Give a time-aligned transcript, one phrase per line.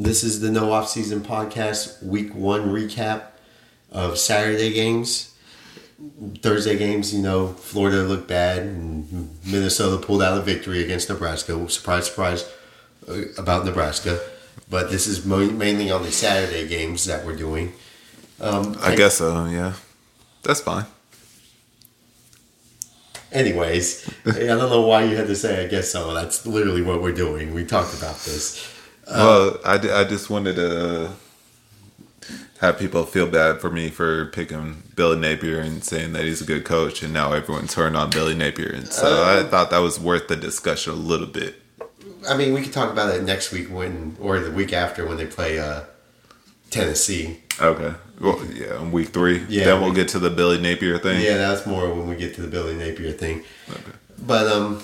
[0.00, 3.24] This is the No Off Season Podcast, Week One recap
[3.92, 5.34] of Saturday games.
[6.40, 11.68] Thursday games, you know, Florida looked bad, and Minnesota pulled out a victory against Nebraska.
[11.68, 12.50] Surprise, surprise
[13.06, 14.18] uh, about Nebraska.
[14.70, 17.74] But this is mainly on the Saturday games that we're doing.
[18.40, 19.44] Um, I guess so.
[19.44, 19.74] Yeah,
[20.42, 20.86] that's fine.
[23.32, 26.14] Anyways, I don't know why you had to say I guess so.
[26.14, 27.52] That's literally what we're doing.
[27.52, 28.66] We talked about this.
[29.10, 31.10] Well, I, d- I just wanted to
[32.60, 36.44] have people feel bad for me for picking Billy Napier and saying that he's a
[36.44, 39.98] good coach, and now everyone's turned on Billy Napier, and so I thought that was
[39.98, 41.56] worth the discussion a little bit.
[42.28, 45.16] I mean, we could talk about it next week when, or the week after when
[45.16, 45.84] they play uh,
[46.70, 47.40] Tennessee.
[47.60, 47.94] Okay.
[48.20, 49.42] Well, yeah, in week three.
[49.48, 51.22] Yeah, Then we'll get to the Billy Napier thing.
[51.24, 53.42] Yeah, that's more when we get to the Billy Napier thing.
[53.70, 53.92] Okay.
[54.18, 54.82] But um,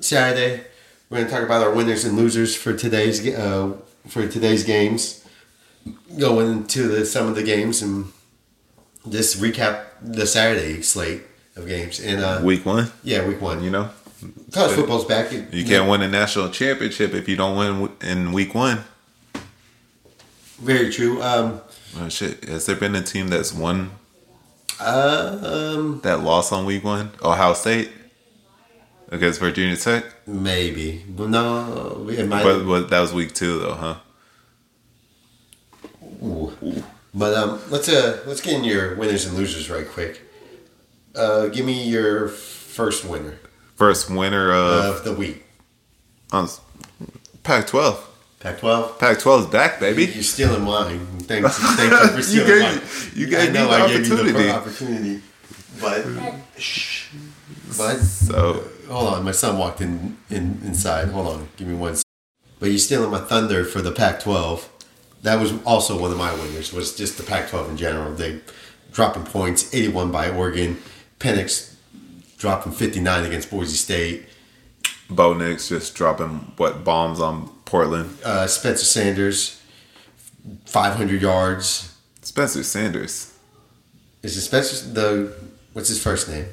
[0.00, 0.64] Saturday,
[1.12, 3.74] we're gonna talk about our winners and losers for today's uh,
[4.08, 5.26] for today's games.
[6.18, 8.06] Going into the, some of the games and
[9.10, 11.22] just recap the Saturday slate
[11.56, 12.00] of games.
[12.00, 13.62] And uh, Week one, yeah, week one.
[13.62, 13.90] you know,
[14.52, 15.30] college football's back.
[15.52, 18.84] you can't win a national championship if you don't win in week one.
[20.60, 21.22] Very true.
[21.22, 21.60] Um,
[22.00, 22.42] Oh shit!
[22.44, 23.90] Has there been a team that's won
[24.80, 27.10] uh, um, that lost on week one?
[27.22, 27.90] Ohio State
[29.12, 31.04] against Virginia Tech, maybe.
[31.08, 32.42] But no, it might.
[32.42, 33.94] but, but that was week two though, huh?
[36.22, 36.52] Ooh.
[37.14, 40.22] But um, let's uh let's get in your winners and losers right quick.
[41.14, 43.38] Uh, give me your first winner
[43.76, 45.44] First winner of of the week.
[46.32, 46.48] on
[47.42, 47.98] Pac-12.
[48.40, 48.98] Pac-12.
[48.98, 50.06] Pac-12 is back, baby.
[50.06, 51.06] You're stealing mine.
[51.20, 52.82] Thanks, thank you for You stealing gave- mine.
[53.14, 54.42] you gave I me know the I gave you opportunity.
[54.44, 55.22] the opportunity.
[55.80, 56.04] But
[56.60, 57.08] shh.
[57.76, 61.08] But So hold on, my son walked in, in inside.
[61.08, 61.96] Hold on, give me one.
[61.96, 62.04] Second.
[62.60, 64.68] But you're stealing my thunder for the Pac-12.
[65.22, 66.72] That was also one of my winners.
[66.72, 68.14] Was just the Pac-12 in general.
[68.14, 68.40] They
[68.92, 70.78] dropping points, 81 by Oregon.
[71.18, 71.74] Penix
[72.38, 74.26] dropping 59 against Boise State.
[75.08, 78.16] Bo Nix just dropping what bombs on Portland.
[78.24, 79.60] Uh, Spencer Sanders,
[80.66, 81.94] 500 yards.
[82.22, 83.32] Spencer Sanders.
[84.22, 84.88] Is it Spencer?
[84.88, 85.34] The
[85.72, 86.46] what's his first name?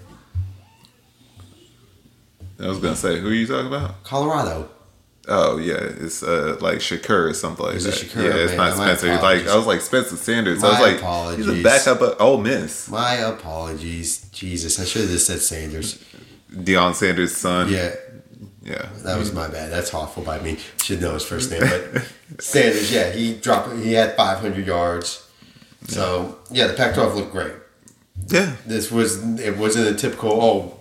[2.61, 4.03] I was gonna say, who are you talking about?
[4.03, 4.69] Colorado.
[5.27, 7.99] Oh yeah, it's uh like Shakur or something like Is it that.
[7.99, 8.23] Shakur?
[8.23, 9.15] Yeah, it's Man, not my Spencer.
[9.21, 9.47] Like.
[9.47, 10.63] I was like Spencer Sanders.
[10.63, 12.89] I was like, he's a backup of Ole Miss.
[12.89, 14.27] My apologies.
[14.31, 16.03] Jesus, I should have just said Sanders.
[16.51, 17.71] Deion Sanders' son.
[17.71, 17.93] Yeah,
[18.63, 18.89] yeah.
[19.03, 19.71] that was my bad.
[19.71, 20.57] That's awful by me.
[20.81, 22.07] Should know his first name, but
[22.41, 22.91] Sanders.
[22.91, 23.75] Yeah, he dropped.
[23.77, 25.29] He had 500 yards.
[25.87, 27.53] So yeah, the Pac-12 looked great.
[28.27, 28.55] Yeah.
[28.65, 30.78] This was it wasn't a typical oh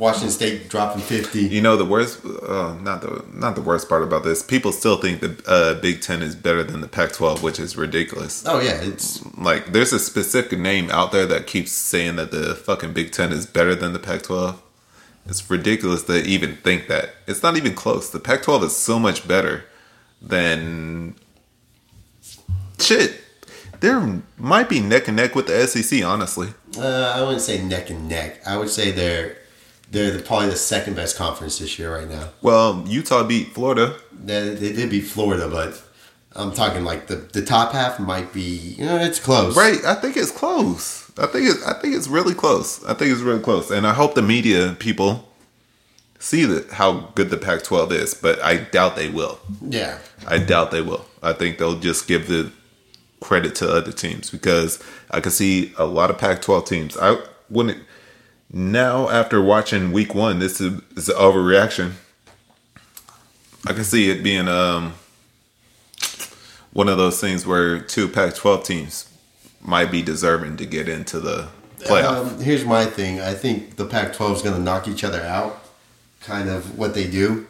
[0.00, 1.40] Washington State dropping 50.
[1.42, 4.42] You know the worst, uh, not the not the worst part about this.
[4.42, 8.42] People still think the uh, Big Ten is better than the Pac-12, which is ridiculous.
[8.46, 12.54] Oh yeah, it's Like, there's a specific name out there that keeps saying that the
[12.54, 14.56] fucking Big Ten is better than the Pac-12.
[15.26, 17.10] It's ridiculous to even think that.
[17.26, 18.08] It's not even close.
[18.10, 19.64] The Pac-12 is so much better
[20.22, 21.14] than
[22.78, 23.20] shit.
[23.80, 26.48] There might be neck and neck with the SEC, honestly.
[26.78, 28.40] uh, I wouldn't say neck and neck.
[28.46, 29.36] I would say they're
[29.90, 32.28] they're the, probably the second best conference this year right now.
[32.42, 33.96] Well, Utah beat Florida.
[34.12, 35.82] They, they did beat Florida, but
[36.36, 39.56] I'm talking like the, the top half might be you know it's close.
[39.56, 41.10] Right, I think it's close.
[41.18, 42.84] I think it's I think it's really close.
[42.84, 45.28] I think it's really close, and I hope the media people
[46.20, 49.40] see that how good the Pac-12 is, but I doubt they will.
[49.62, 49.98] Yeah.
[50.26, 51.06] I doubt they will.
[51.22, 52.52] I think they'll just give the
[53.20, 56.96] credit to other teams because I can see a lot of Pac-12 teams.
[56.98, 57.18] I
[57.48, 57.82] wouldn't
[58.52, 60.38] now after watching Week One.
[60.38, 61.92] This is, is an overreaction.
[63.66, 64.94] I can see it being um
[66.72, 69.12] one of those things where two Pac-12 teams
[69.60, 71.48] might be deserving to get into the
[71.80, 72.34] playoff.
[72.34, 73.20] Um, here's my thing.
[73.20, 75.64] I think the Pac-12 is going to knock each other out.
[76.20, 77.46] Kind of what they do.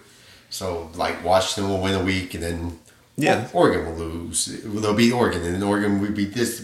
[0.49, 2.79] So like Washington will win a week, and then
[3.17, 3.49] Yeah.
[3.53, 4.47] Oregon will lose.
[4.65, 6.61] They'll beat Oregon, and then Oregon will beat this.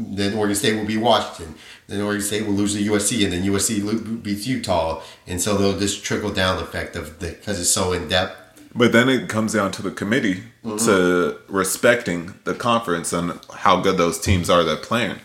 [0.00, 1.56] Then Oregon State will beat Washington.
[1.88, 5.78] Then Oregon State will lose to USC, and then USC beats Utah, and so they'll
[5.78, 8.36] just trickle down effect of because it's so in depth.
[8.74, 13.96] But then it comes down to the committee to respecting the conference and how good
[13.96, 15.16] those teams are that playing.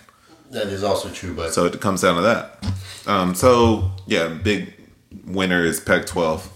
[0.49, 2.65] That is also true, but So it comes down to that.
[3.05, 4.73] Um, so yeah, big
[5.25, 6.47] winner is Pac-12.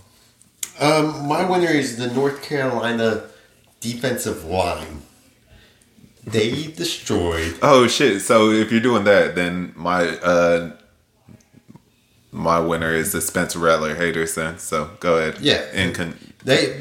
[0.80, 3.24] Um, my winner is the North Carolina
[3.80, 5.02] defensive line.
[6.28, 7.58] They destroyed.
[7.62, 8.22] Oh shit!
[8.22, 10.74] So if you're doing that, then my uh,
[12.32, 14.36] my winner is the Spencer Rattler haters.
[14.36, 15.40] Then so go ahead.
[15.42, 15.66] Yeah.
[15.74, 16.80] and con- They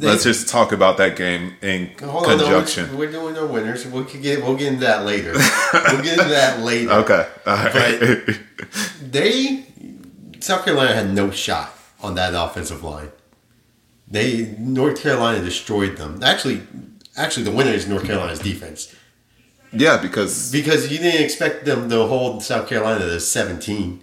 [0.00, 2.90] let's just talk about that game in Hold on, no, conjunction.
[2.92, 3.84] we're, we're doing our winners.
[3.84, 5.32] We could get we'll get into that later.
[5.32, 6.92] we'll get into that later.
[7.02, 8.38] okay, all right.
[9.02, 9.64] They
[10.40, 13.10] South Carolina had no shot on that offensive line.
[14.06, 16.22] They North Carolina destroyed them.
[16.22, 16.62] Actually,
[17.18, 18.94] actually, the winner is North Carolina's defense
[19.72, 24.02] yeah, because because you didn't expect them to hold South Carolina to seventeen.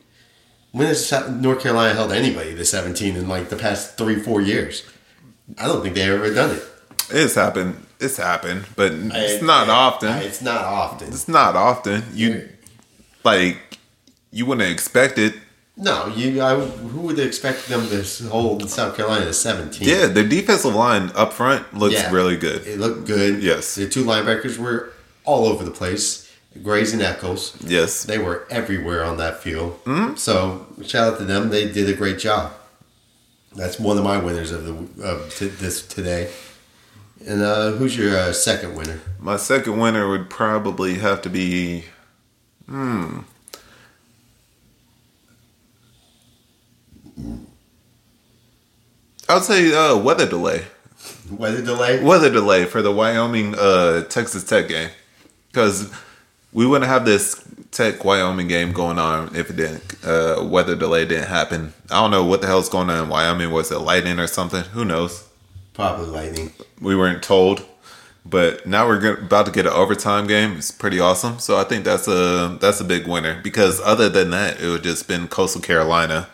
[0.72, 4.84] When has North Carolina held anybody to seventeen in like the past three four years?
[5.58, 6.64] I don't think they ever done it.
[7.10, 7.84] it's happened.
[8.00, 10.14] It's happened, but it's I- not I- often.
[10.18, 11.08] It's not often.
[11.08, 12.04] it's not often.
[12.14, 12.48] You
[13.24, 13.58] like
[14.32, 15.34] you wouldn't expect it.
[15.78, 16.42] No, you.
[16.42, 19.88] I, who would expect them to hold South Carolina to seventeen?
[19.90, 22.12] Yeah, their defensive line up front looks Yeah.
[22.12, 22.66] really good.
[22.66, 23.44] It looked good.
[23.44, 23.76] Yes.
[23.76, 24.94] The two linebackers were
[25.26, 26.32] all over the place.
[26.64, 27.58] Grays and Echols.
[27.66, 29.84] Yes, They were everywhere on that field.
[29.84, 30.16] Mm-hmm.
[30.16, 31.50] So shout out to them.
[31.50, 32.54] They did a great job.
[33.54, 36.32] That's one of my winners of the of t- this today.
[37.28, 39.02] And uh, who's your uh, second winner?
[39.20, 41.84] my second winner would probably have to be.
[42.68, 43.20] Hmm.
[49.28, 50.66] I'd say uh, weather delay.
[51.32, 52.04] Weather delay.
[52.04, 54.90] weather delay for the Wyoming uh, Texas Tech game
[55.48, 55.92] because
[56.54, 61.06] we wouldn't have this Tech Wyoming game going on if it didn't uh, weather delay
[61.06, 61.74] didn't happen.
[61.90, 63.52] I don't know what the hell's going on in Wyoming.
[63.52, 64.64] Was it lightning or something?
[64.64, 65.28] Who knows?
[65.74, 66.54] Probably lightning.
[66.80, 67.66] We weren't told.
[68.28, 70.54] But now we're about to get an overtime game.
[70.54, 71.38] It's pretty awesome.
[71.38, 74.82] So I think that's a that's a big winner because other than that, it would
[74.84, 76.28] just been Coastal Carolina,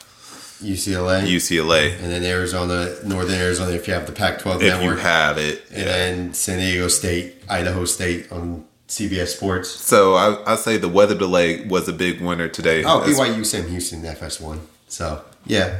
[0.62, 1.24] UCLA.
[1.28, 1.94] UCLA.
[2.02, 4.84] and then Arizona, Northern Arizona, if you have the Pac-12 If network.
[4.84, 9.70] you have it, and then San Diego State, Idaho State on CBS Sports.
[9.70, 12.84] So I I say the weather delay was a big winner today.
[12.84, 14.60] Oh, BYU, Sam Houston, FS1.
[14.88, 15.80] So, yeah,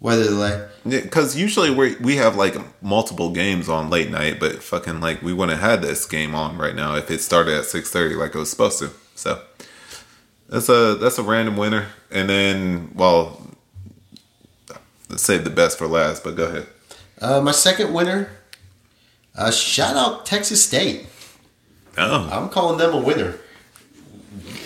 [0.00, 0.68] weather delay.
[0.88, 5.32] Because usually we we have like multiple games on late night, but fucking like we
[5.32, 8.34] wouldn't have had this game on right now if it started at six thirty like
[8.34, 8.90] it was supposed to.
[9.16, 9.40] So
[10.48, 13.40] that's a that's a random winner, and then well,
[15.18, 16.22] save the best for last.
[16.24, 16.66] But go ahead.
[17.20, 18.30] Uh, my second winner,
[19.36, 21.06] uh, shout out Texas State.
[21.98, 23.34] Oh, I'm calling them a winner.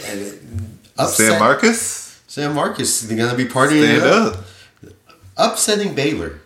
[0.07, 4.35] And upset- San Marcos, San Marcos, they're going to be partying stand up.
[4.37, 4.45] up.
[5.37, 6.41] Upsetting Baylor.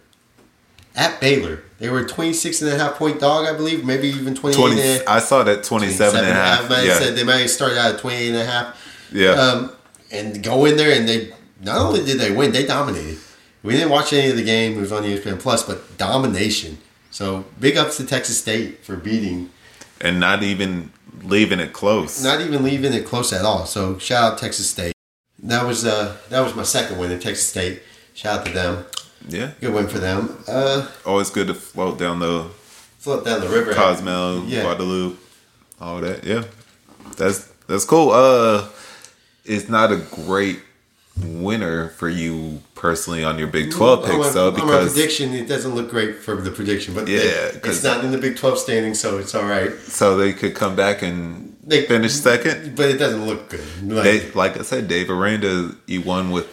[0.97, 1.63] At Baylor.
[1.79, 3.85] They were a 26 and a half point dog, I believe.
[3.85, 4.81] Maybe even 28 Twenty.
[4.83, 5.03] half.
[5.09, 6.69] I saw that 27 and a half.
[6.69, 9.09] Might have Yeah, said they might have started out at 28 and a half.
[9.13, 9.31] yeah.
[9.31, 9.73] Um,
[10.11, 11.33] and go in there and they
[11.63, 13.19] not only did they win, they dominated.
[13.63, 16.79] We didn't watch any of the game; it was on ESPN Plus, but domination.
[17.11, 19.51] So big ups to Texas State for beating,
[20.01, 20.93] and not even
[21.23, 22.23] leaving it close.
[22.23, 23.67] not even leaving it close at all.
[23.67, 24.95] So shout out Texas State.
[25.43, 27.83] That was uh that was my second win in Texas State.
[28.15, 28.85] Shout out to them.
[29.29, 30.43] yeah, Good win for them.
[30.49, 32.49] Uh, always good to float down the
[32.99, 33.73] float down the river.
[33.75, 34.63] Cosmo, Yeah.
[34.63, 35.19] Guadalupe,
[35.81, 36.25] all that.
[36.25, 36.45] Yeah,
[37.17, 38.11] that's that's cool.
[38.11, 38.69] Uh,
[39.45, 40.61] it's not a great
[41.19, 45.35] winner for you personally on your Big Twelve On picks my- though, on because prediction,
[45.35, 48.37] it doesn't look great for the prediction, but Yeah, they- it's not in the Big
[48.37, 49.73] Twelve standing, so it's all right.
[49.87, 52.75] so they could come back and They finish second.
[52.75, 53.61] but it doesn't look good.
[53.87, 56.47] Like, They, like I said, Dave Aranda, you won with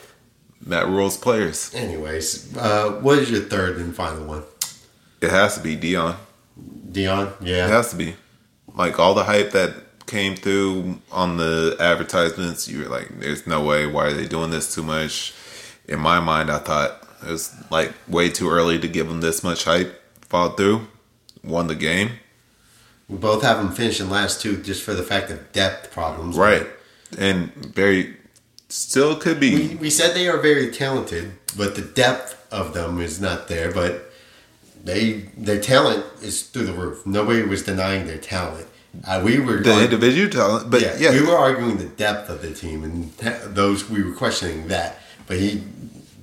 [0.66, 1.72] Matt Rhule's players.
[1.74, 4.44] anyways, uh, what is your third and final one?
[5.22, 6.16] It has to be Deion.
[6.92, 8.16] Deion, yeah, It has to be.
[8.76, 9.74] Like all the hype that
[10.08, 13.86] came through on the advertisements, you were like, "There's no way.
[13.86, 15.34] Why are they doing this too much?"
[15.88, 19.44] In my mind, I thought it was like way too early to give them this
[19.44, 20.02] much hype.
[20.30, 20.88] Followed through,
[21.44, 22.12] won the game.
[23.08, 26.36] we both have them finishing last two just for the fact of depth problems.
[26.38, 26.68] Right,
[27.18, 28.18] and very
[28.70, 29.70] still could be.
[29.70, 33.72] We, we said they are very talented, but the depth of them is not there.
[33.72, 34.12] But
[34.84, 37.06] they their talent is through the roof.
[37.06, 38.68] Nobody was denying their talent.
[39.06, 42.30] Uh, we were the argu- individual talent, but yeah, yeah, we were arguing the depth
[42.30, 43.12] of the team, and
[43.54, 45.00] those we were questioning that.
[45.28, 45.64] But he,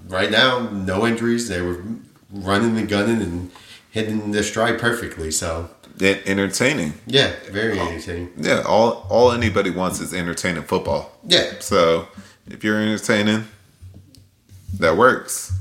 [0.09, 1.49] right now, no injuries.
[1.49, 1.83] They were
[2.31, 3.51] running and gunning and
[3.91, 5.31] hitting their stride perfectly.
[5.31, 6.95] So en- entertaining.
[7.07, 8.33] yeah, very entertaining.
[8.37, 11.13] Yeah, all all anybody wants is entertaining football.
[11.29, 12.09] Yeah, So
[12.49, 13.45] if you're entertaining,
[14.81, 15.53] that works.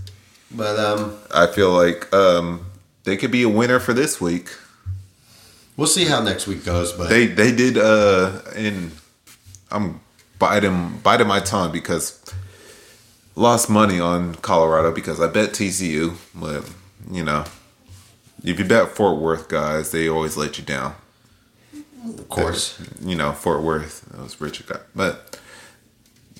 [0.51, 2.65] but um, I feel like um,
[3.03, 4.49] they could be a winner for this week.
[5.77, 6.93] We'll see how next week goes.
[6.93, 8.91] But They they did uh and
[9.71, 10.01] I'm
[10.39, 12.19] biting biting my tongue because
[13.35, 16.69] lost money on Colorado because I bet TCU, but
[17.11, 17.45] you know,
[18.43, 20.95] if you bet Fort Worth guys, they always let you down.
[22.05, 24.79] of course, You know, Fort Worth, that was Richard guy.
[24.95, 25.39] But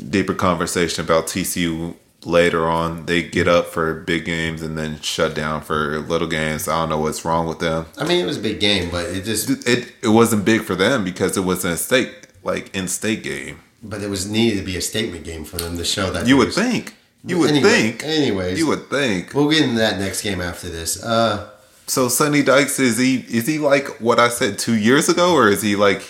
[0.09, 3.05] deeper conversation about TCU later on.
[3.05, 6.67] They get up for big games and then shut down for little games.
[6.67, 7.85] I don't know what's wrong with them.
[7.97, 10.75] I mean, it was a big game, but it just It it wasn't big for
[10.75, 12.11] them because it wasn't a state
[12.43, 13.59] like in state game.
[13.85, 16.37] but it was needed to be a statement game for them to show that You
[16.37, 16.93] would was- think.
[17.25, 18.03] You would Anyway- think.
[18.03, 19.33] Anyways, You would think.
[19.33, 21.01] we'll get into that next game after this.
[21.03, 21.47] Uh,
[21.85, 25.49] So Sonny Dykes is he is he like what I said two years ago or
[25.49, 26.01] is he like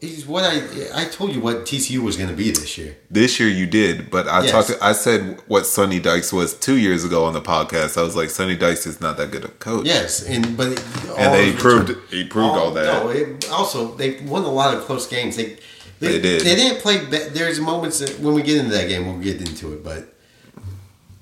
[0.00, 0.62] he's what I
[0.94, 2.96] I told you what TCU was going to be this year.
[3.10, 4.50] this year you did, but I Yes.
[4.50, 7.96] talked I said what Sonny Dykes was two years ago on the podcast.
[7.96, 9.86] I was like Sonny Dykes is not that good a coach.
[9.86, 10.82] Yes, and but it,
[11.18, 12.84] And they proved he proved all, that.
[12.84, 15.36] No, it, also they won a lot of close games.
[15.36, 15.56] They
[16.00, 16.40] they, They did.
[16.42, 16.98] They didn't play.
[17.38, 19.84] There's moments that when we get into that game, we'll get into it.
[19.84, 20.12] But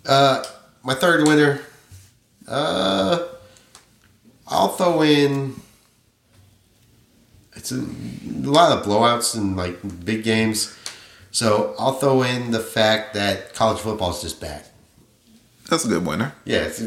[0.07, 0.43] uh,
[0.83, 1.61] my third winner,
[2.49, 3.19] uh,
[4.49, 5.55] I'll throw in.
[7.63, 10.77] It's a, a lot of blowouts and like big games,
[11.31, 14.67] so I'll throw in the fact that college football is just back.
[15.71, 16.35] That's a good winner.
[16.45, 16.81] Yeah, it's,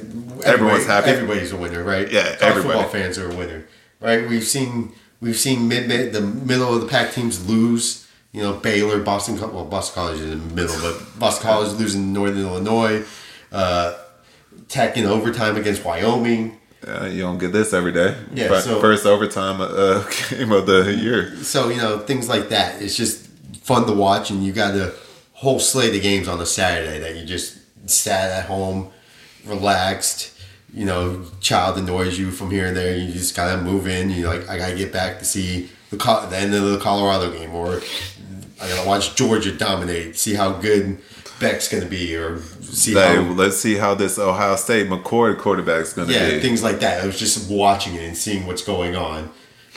[0.43, 1.11] Everyone's happy.
[1.11, 2.11] Everybody's a winner, right?
[2.11, 2.73] Yeah, College everybody.
[2.73, 3.65] Football fans are a winner,
[4.01, 4.27] right?
[4.27, 4.91] We've seen
[5.21, 8.05] we've seen mid, mid the middle of the pack teams lose.
[8.33, 12.11] You know, Baylor, Boston, well, Boston College is in the middle, but Boston College losing
[12.11, 13.05] Northern Illinois,
[13.53, 13.97] uh,
[14.67, 16.59] Tech in overtime against Wyoming.
[16.87, 18.15] Uh, you don't get this every day.
[18.33, 21.35] Yeah, so- first overtime uh, game of the year.
[21.37, 22.81] So you know things like that.
[22.81, 23.25] It's just
[23.63, 24.93] fun to watch, and you got a
[25.33, 27.57] whole slate of games on a Saturday that you just
[27.89, 28.91] sat at home,
[29.45, 30.31] relaxed.
[30.73, 32.97] You know, child annoys you from here and there.
[32.97, 34.09] You just gotta move in.
[34.09, 37.31] You like, I gotta get back to see the Co- the end of the Colorado
[37.31, 37.81] game, or
[38.61, 40.97] I gotta watch Georgia dominate, see how good
[41.39, 45.93] Beck's gonna be, or see Like, how let's see how this Ohio State McCord quarterback's
[45.93, 46.39] going to yeah, be.
[46.39, 47.03] things like that.
[47.03, 49.29] I was just watching it and seeing what's going on,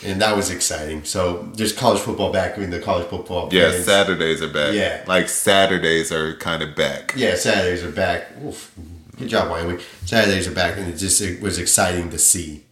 [0.04, 1.02] and that was exciting.
[1.04, 3.48] So there's college football back in the college football.
[3.52, 3.72] yeah.
[3.80, 4.74] Saturdays are back.
[4.74, 5.02] Yeah.
[5.08, 7.12] like Saturdays are kind of back.
[7.16, 8.28] Yeah, Saturdays are back.
[8.44, 8.72] Oof.
[9.16, 9.80] Good job, Wyoming.
[10.04, 12.62] Saturdays are back, and it just it was exciting to see.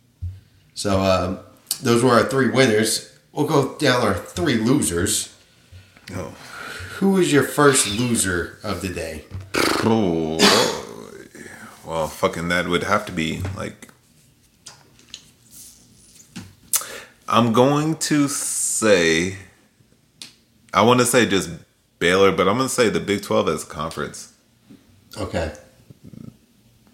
[0.75, 1.40] So um,
[1.83, 3.19] those were our three winners.
[3.33, 5.35] We'll go down our three losers.
[6.14, 6.33] Oh.
[6.97, 9.25] Who was your first loser of the day?
[9.85, 10.38] Oh,
[11.87, 13.88] well, fucking that would have to be like.
[17.29, 19.37] I'm going to say.
[20.73, 21.50] I want to say just
[21.99, 24.33] Baylor, but I'm going to say the Big 12 as a conference.
[25.19, 25.53] Okay,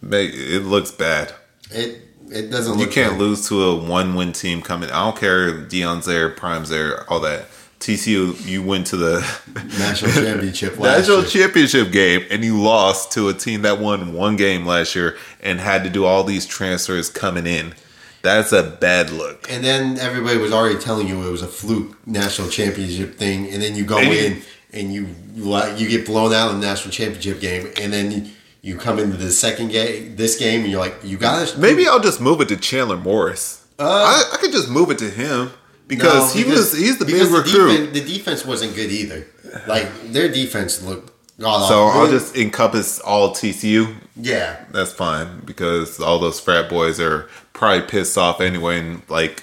[0.02, 1.32] It looks bad.
[1.70, 2.78] it it doesn't.
[2.78, 3.20] You can't good.
[3.20, 4.90] lose to a one win team coming.
[4.90, 5.52] I don't care.
[5.52, 7.46] Deion's there, Prime's there, all that.
[7.82, 9.20] TCU, you went to the
[9.78, 11.28] national championship last national year.
[11.28, 15.58] championship game and you lost to a team that won one game last year and
[15.58, 17.74] had to do all these transfers coming in.
[18.22, 19.50] That's a bad look.
[19.50, 23.60] and then everybody was already telling you it was a fluke national championship thing, and
[23.60, 27.40] then you go And in and you you get blown out in the national championship
[27.40, 28.30] game, and then
[28.62, 31.88] you, come into the second game, this game, and you're like, you got to Maybe
[31.88, 33.66] I'll just move it to Chandler Morris.
[33.76, 35.50] Uh, I, I could just move it to him
[35.88, 37.68] because, he was he's the big because recruit.
[37.68, 39.26] The defense, the defense wasn't good either.
[39.66, 41.10] Like their defense looked.
[41.40, 41.86] God so.
[41.86, 43.94] I'll just encompass all TCU.
[44.16, 44.64] yeah.
[44.70, 49.42] That's fine because all those frat boys are probably pissed off anyway and like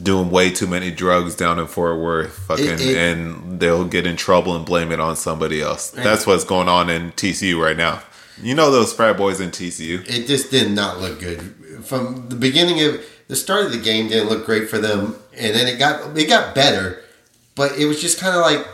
[0.00, 4.06] doing way too many drugs down in Fort Worth, fucking, It- it- and they'll get
[4.06, 5.90] in trouble and blame it on somebody else.
[5.90, 8.02] That's what's going on in TCU right now.
[8.40, 10.04] You know those frat boys in TCU.
[10.08, 11.40] It just did not look good
[11.84, 14.08] from the beginning of the start of the game.
[14.08, 17.02] Didn't look great for them, and then it got it got better,
[17.54, 18.66] but it was just kind of like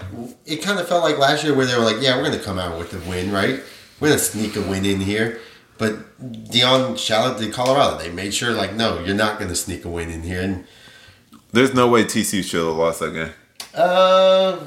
[0.47, 2.59] it kind of felt like last year where they were like, yeah, we're gonna come
[2.59, 3.61] out with a win, right?
[4.01, 5.41] We're gonna sneak a win in here.
[5.77, 6.19] But
[6.51, 7.99] Deion, shout out to Colorado.
[7.99, 10.41] They made sure, like, no, you're not gonna sneak a win in here.
[10.41, 10.65] And
[11.53, 13.33] There's no way TCU should have lost that game.
[13.75, 14.59] Uh,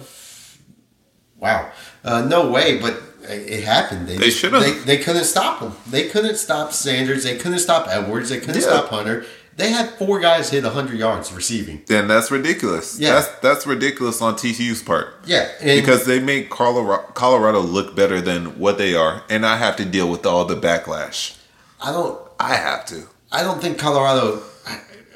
[1.38, 1.72] wow.
[2.04, 4.08] Uh, no way, but it happened.
[4.08, 4.62] They just- should've.
[4.62, 5.76] They, they couldn't stop them.
[5.90, 7.24] They couldn't stop Sanders.
[7.24, 8.30] They couldn't stop Edwards.
[8.30, 8.68] They couldn't Yeah.
[8.68, 9.26] stop Hunter.
[9.58, 11.82] They had four guys hit 100 yards receiving.
[11.88, 13.00] Then that's ridiculous.
[13.00, 13.14] Yeah.
[13.14, 15.16] That's that's ridiculous on TCU's part.
[15.26, 15.50] Yeah.
[15.60, 19.86] Because they make Colorado, Colorado look better than what they are, and I have to
[19.86, 21.38] deal with all the backlash.
[21.82, 23.08] I don't I have to.
[23.32, 24.44] I don't think Colorado.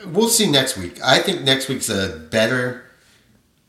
[0.08, 1.00] We'll see next week.
[1.04, 2.84] I think next week's a better.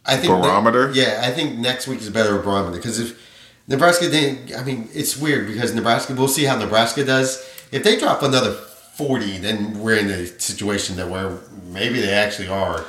[0.06, 0.90] I think Barometer?
[0.94, 3.20] yeah, I think next week is a better barometer because if
[3.68, 6.14] Nebraska didn't, I mean, it's weird because Nebraska.
[6.14, 7.46] We'll see how Nebraska does.
[7.70, 8.56] If they drop another
[8.94, 12.84] forty, then we're in a situation that where maybe they actually are.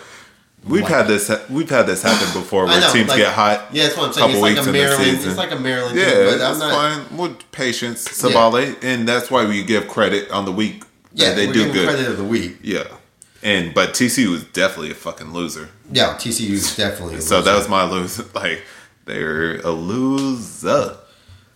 [0.65, 1.29] We've Like- had this.
[1.49, 3.67] We've had this happen before, where know, teams like- get hot.
[3.73, 4.27] Yeah, that's what I'm saying.
[4.31, 5.25] Couple It's like weeks a Maryland.
[5.27, 5.97] It's like a Maryland.
[5.99, 7.07] Yeah, but that's I'm not.
[7.09, 7.17] fine.
[7.17, 10.83] With patience, Sabale, and that's why we give credit on the week.
[11.13, 11.87] Yeah, they do good.
[11.87, 12.57] credit of the week.
[12.63, 12.85] Yeah,
[13.43, 15.69] and but TCU was definitely a fucking loser.
[15.91, 17.15] Yeah, TCU is definitely.
[17.17, 18.21] a So that was my lose.
[18.33, 18.63] Like
[19.05, 20.95] they're a loser.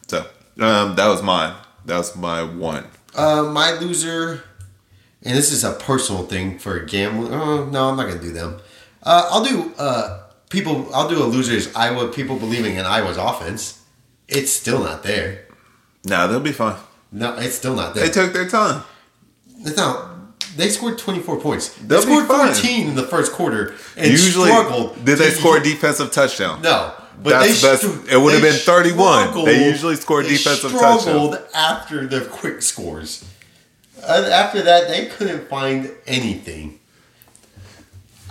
[0.08, 0.26] So
[0.60, 1.54] Um, that was mine.
[1.86, 2.86] That was my one.
[3.18, 4.44] Uh, my loser,
[5.24, 7.34] and this is a personal thing for gambling.
[7.34, 8.60] Oh, no, I'm not gonna do them.
[9.04, 10.88] Uh, I'll do uh, people.
[10.94, 12.10] I'll do a loser's Iowa.
[12.10, 13.82] People believing in Iowa's offense.
[14.28, 15.46] It's still not there.
[16.06, 16.76] No, they'll be fine.
[17.12, 18.06] No, it's still not there.
[18.06, 18.84] They took their time.
[19.62, 20.14] It's not.
[20.56, 21.70] They scored 24 points.
[21.70, 22.54] They They'll be scored fine.
[22.54, 25.06] 14 in the first quarter and Usually, struggled.
[25.06, 26.62] did they score a defensive touchdown?
[26.62, 29.46] No, but That's they best- stru- it would have been 31.
[29.46, 33.24] They usually score they defensive struggled after the quick scores.
[34.08, 36.80] After that, they couldn't find anything.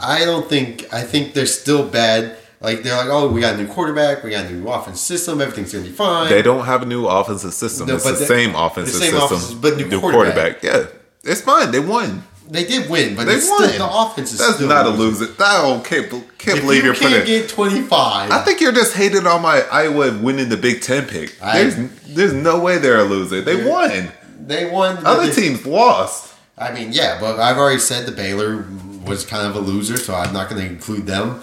[0.00, 0.92] I don't think.
[0.92, 2.36] I think they're still bad.
[2.60, 5.40] Like they're like, oh, we got a new quarterback, we got a new offense system,
[5.42, 6.30] everything's gonna be fine.
[6.30, 7.86] They don't have a new offensive system.
[7.86, 9.36] No, it's the the- same offensive the same system.
[9.36, 10.62] offensive, but new quarterback.
[10.62, 10.86] Yeah,
[11.22, 11.70] it's fine.
[11.70, 12.22] They won.
[12.48, 13.40] They did win, but They won.
[13.42, 15.26] still, the offense is That's not a loser.
[15.40, 17.26] I don't can't, can't If believe you you're can't putting.
[17.26, 21.36] get 25, I think you're just hating on my Iowa winning the Big Ten pick.
[21.42, 23.40] I- there's there's no way they're a loser.
[23.40, 24.12] They won.
[24.46, 25.04] they won.
[25.04, 26.34] Other they- teams lost.
[26.58, 28.64] I mean, yeah, but I've already said the Baylor
[29.04, 31.42] was kind of a loser, so I'm not going to include them.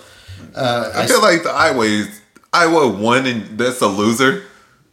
[0.56, 2.06] Uh, I feel like the Iowa
[2.54, 4.44] Iowa won and that's a loser.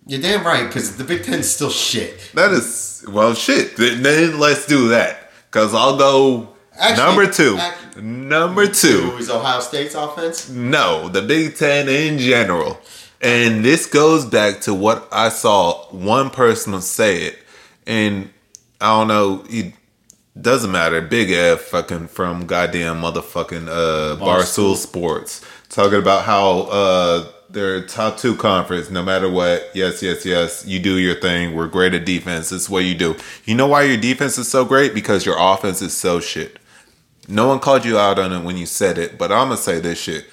[0.07, 2.31] you're damn right because the Big Ten's still shit.
[2.35, 3.77] That is well shit.
[3.77, 5.20] Then let's do that.
[5.51, 7.57] Cause I'll go Actually- number two.
[7.59, 9.17] ac- number two.
[9.19, 10.49] is Ohio State's offense?
[10.49, 12.79] No, the Big Ten in general.
[13.21, 17.39] And this goes back to what I saw one person say it.
[17.87, 18.31] And
[18.81, 19.75] I don't know, it
[20.41, 21.01] doesn't matter.
[21.03, 25.43] Big F fucking from goddamn motherfucking uh Barstool Sports.
[25.69, 30.79] Talking about how uh their top two conference, no matter what, yes, yes, yes, you
[30.79, 31.55] do your thing.
[31.55, 32.53] We're great at defense.
[32.53, 33.17] It's what you do.
[33.45, 34.95] You know why your defense is so great?
[34.95, 36.59] Because your offense is so shit.
[37.29, 39.81] No one called you out on it when you said it, but I'm gonna say
[39.81, 40.27] this shit.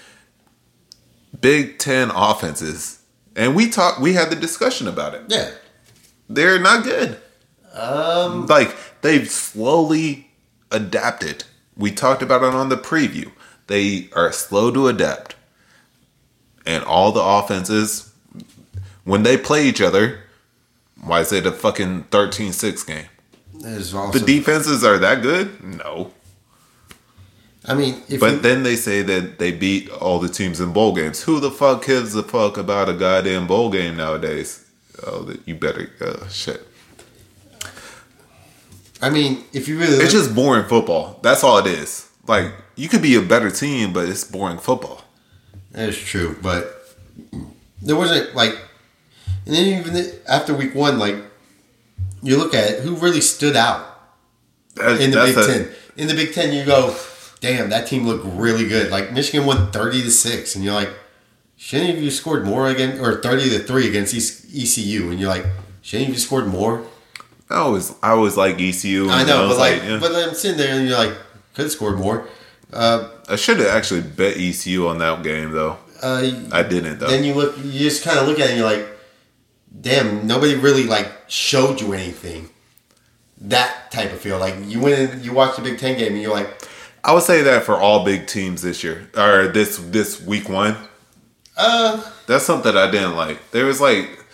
[1.40, 3.00] Big Ten offenses,
[3.36, 4.02] and we talked.
[4.02, 5.24] We had the discussion about it.
[5.28, 5.52] Yeah.
[6.30, 7.18] They're not good.
[7.74, 10.32] Um, Like they've slowly
[10.72, 11.44] adapted.
[11.76, 13.32] We talked about it on the preview.
[13.68, 15.36] They are slow to adapt,
[16.68, 18.14] and all the offenses
[19.06, 20.20] when they play each other.
[21.02, 23.06] Why is it a fucking 13-6 game?
[23.54, 25.64] The defenses are that good?
[25.64, 26.12] No.
[27.66, 30.74] I mean, if But you, then they say that they beat all the teams in
[30.74, 31.24] bowl games.
[31.24, 34.66] Who the fuck gives a fuck about a goddamn bowl game nowadays?
[35.06, 36.66] Oh, that you better uh, shit.
[39.02, 41.20] I mean, if you really, It's just boring football.
[41.22, 42.10] That's all it is.
[42.26, 45.04] Like you could be a better team, but it's boring football.
[45.72, 46.96] That is true, but
[47.82, 48.58] there wasn't like,
[49.46, 51.16] and then even after week one, like
[52.24, 54.00] you look at it, who really stood out
[54.76, 55.70] That- in the Big a- Ten.
[55.98, 56.96] In the Big Ten, you go,
[57.42, 58.92] damn, that team looked really good.
[58.92, 60.90] Like Michigan won thirty to six, and you're like,
[61.58, 65.10] shouldn't have you scored more again, or thirty to three against ECU?
[65.12, 65.46] And you're like,
[65.82, 66.84] shouldn't you have scored more?
[67.50, 69.10] I always, I always like ECU.
[69.10, 70.00] I know, was but like, yeah.
[70.00, 71.14] but I'm sitting there, and you're like,
[71.54, 72.28] could have scored more.
[72.74, 75.78] Uh, I should have actually bet ECU on that game though.
[76.02, 77.08] uh, I didn't though.
[77.08, 78.88] then you look you just kind of look at it and you're like
[79.82, 82.50] damn nobody really like showed you anything
[83.40, 86.22] that type of feel like you went in you watched the big ten game and
[86.22, 86.50] you're like
[87.04, 90.76] I would say that for all big teams this year or this this week one.
[91.56, 93.52] uh That's something I didn't like.
[93.52, 94.26] There was like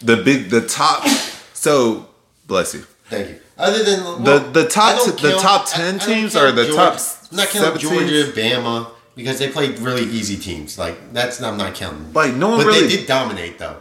[0.00, 1.06] the big the top.
[1.54, 2.08] So
[2.46, 2.84] bless you.
[3.06, 6.02] thank you other than The- well, the top I don't t- the top 10 I-
[6.02, 8.36] I teams are the Georgia- top I'm not counting Georgia teams?
[8.36, 12.58] Bama because they played really easy teams like that's I'm not counting Like no one
[12.58, 12.86] but really.
[12.86, 13.76] they did dominate though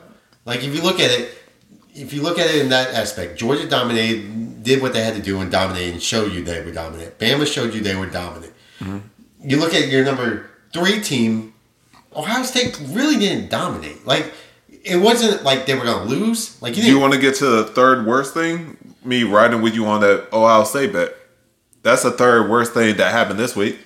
[0.46, 1.38] like if you look at it
[1.96, 5.22] if you look at it in that aspect Georgia dominated did what they had to
[5.22, 8.54] do and dominated and showed you they were dominant Bama showed you they were dominant
[8.82, 8.98] Mm-hmm.
[9.50, 11.54] you look at your number three team,
[12.16, 14.06] Ohio State really didn't dominate.
[14.08, 14.34] Like
[14.84, 16.60] it wasn't like they were gonna lose.
[16.62, 18.78] Like you Do you want to get to the third worst thing?
[19.04, 21.16] Me riding with you on that Ohio State bet.
[21.84, 23.80] That's the third worst thing that happened this week.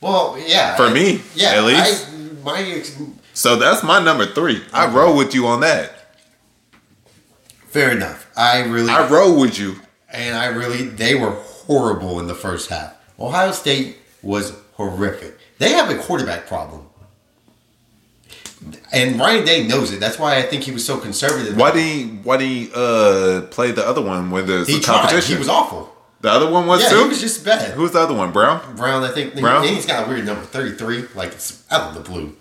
[0.00, 0.76] well, yeah.
[0.76, 1.50] For I- me, yeah.
[1.54, 2.08] at least.
[2.08, 2.96] I, my ex-
[3.34, 4.62] So that's my number three.
[4.72, 5.92] I roll with you on that.
[7.68, 8.30] fair enough.
[8.36, 9.76] I really I roll with you.
[10.10, 12.94] and I really they were horrible in the first half.
[13.18, 15.36] Ohio State was horrific.
[15.58, 16.83] They have a quarterback problem.
[18.92, 20.00] And Ryan Day knows it.
[20.00, 21.56] That's why I think he was so conservative.
[21.56, 22.04] Why did he?
[22.22, 25.00] Why did he uh, play the other one when there's he a tried?
[25.02, 25.34] competition?
[25.34, 25.94] He was awful.
[26.20, 27.02] the other one was Yeah, too.
[27.02, 27.72] he was just bad.
[27.72, 28.32] Who's the other one?
[28.32, 28.76] Brown.
[28.76, 29.34] Brown, I think.
[29.38, 29.64] Brown?
[29.66, 31.06] And he's got a weird number, 33.
[31.14, 32.36] Like, it's out of the blue.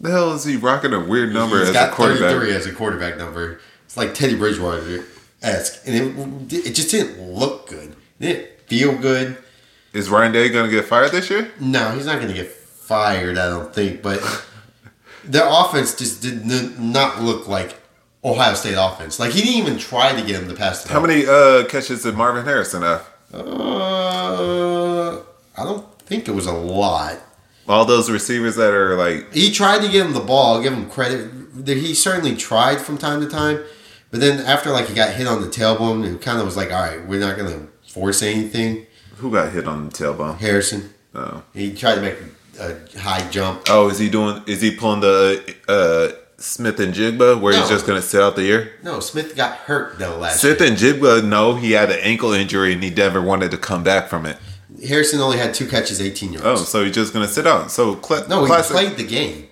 [0.00, 2.30] The hell is he rocking a weird number He's as got a quarterback?
[2.30, 3.60] 33 as a quarterback number.
[3.84, 5.04] It's like Teddy Bridgewater
[5.42, 5.82] esque.
[5.86, 7.96] And it, it just didn't look good.
[8.18, 9.36] It didn't feel good.
[9.92, 11.50] Is Ryan Day gonna get fired this year?
[11.58, 14.00] No, he's not going to get fired, I don't think.
[14.02, 14.20] But
[15.24, 17.76] their offense just did n- not look like
[18.24, 19.18] Ohio State offense.
[19.18, 22.02] Like he didn't even try to get him to pass the How many uh, catches
[22.02, 23.06] did Marvin Harrison have?
[23.32, 25.20] Uh,
[25.56, 27.18] I don't think it was a lot.
[27.68, 30.56] All those receivers that are like, He tried to get him the ball.
[30.56, 31.30] I'll give him credit.
[31.66, 33.62] He certainly tried from time to time,
[34.10, 36.72] but then after like he got hit on the tailbone, it kind of was like,
[36.72, 38.86] all right, we're not gonna force anything.
[39.16, 40.38] who got hit on the tailbone?
[40.38, 40.92] Harrison.
[41.14, 42.16] Oh, He tried to make
[42.60, 43.62] a high jump.
[43.68, 44.42] oh, is he doing?
[44.46, 48.72] Is he pulling the uh, Smith-Njigba where he's just gonna sit out the year?
[48.82, 50.68] No, Smith got hurt though last Smith year.
[50.70, 54.08] and Jigba, no, he had an ankle injury and he never wanted to come back
[54.08, 54.36] from it.
[54.86, 56.46] Harrison only had two catches, 18 yards.
[56.46, 57.70] Oh, so he's just gonna sit out.
[57.70, 59.48] So cl- no, he played the game.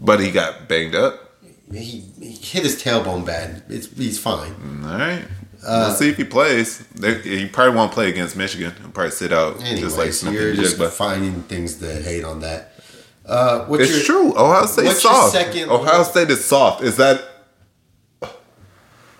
[0.00, 1.20] but he got banged up.
[1.72, 3.62] He, he hit his tailbone bad.
[3.68, 4.54] It's, he's fine.
[4.84, 5.24] All right.
[5.66, 6.78] Uh, we'll see if he plays.
[6.94, 8.72] They, he probably won't play against Michigan.
[8.80, 10.90] He'll probably sit out Anyway, just like Smith you're just Jigba.
[10.90, 12.72] finding things to hate on that.
[13.26, 14.38] Uh, what's It's your, true.
[14.38, 15.32] Ohio State's what's your soft.
[15.32, 16.82] second- Ohio State is soft.
[16.82, 17.22] Is that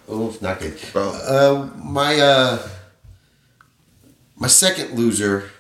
[0.07, 0.79] Oh, not good.
[0.93, 1.09] Bro.
[1.13, 2.69] Uh, my uh,
[4.37, 5.51] my second loser.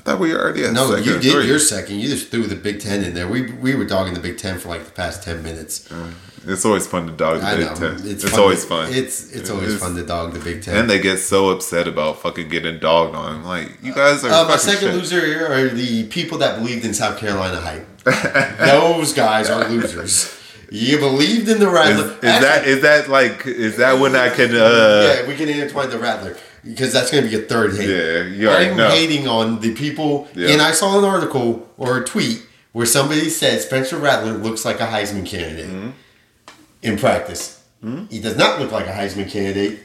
[0.00, 1.46] I thought we already had No, you did three.
[1.46, 2.00] your second.
[2.00, 3.28] You just threw the Big Ten in there.
[3.28, 5.86] We we were dogging the Big Ten for like the past ten minutes.
[6.46, 8.00] It's always fun to dog the I Big know Ten.
[8.08, 8.92] It's, fun always to- fun.
[8.94, 10.74] It's it's always It's- fun to dog the Big Ten.
[10.74, 13.44] and they get so upset about fucking getting dogged on.
[13.44, 14.30] Like you guys are.
[14.32, 14.94] Uh, my second shit.
[14.94, 17.86] loser here are the people that believed in South Carolina hype.
[18.58, 20.34] Those guys are losers.
[20.70, 22.06] You believed in the Is, Rattler.
[22.12, 24.54] is that is that like is that when I can?
[24.54, 27.88] uh yeah, we can intertwine the Rattler because that's going to be a third hate.
[27.88, 28.88] Yeah, you already I'm know.
[28.90, 30.50] hating on the people, Yeah.
[30.50, 34.80] and I saw an article or a tweet where somebody said Spencer Rattler looks like
[34.80, 35.90] a Heisman candidate Mm-hmm.
[36.82, 37.56] in practice.
[38.10, 39.78] He does not look like a Heisman candidate.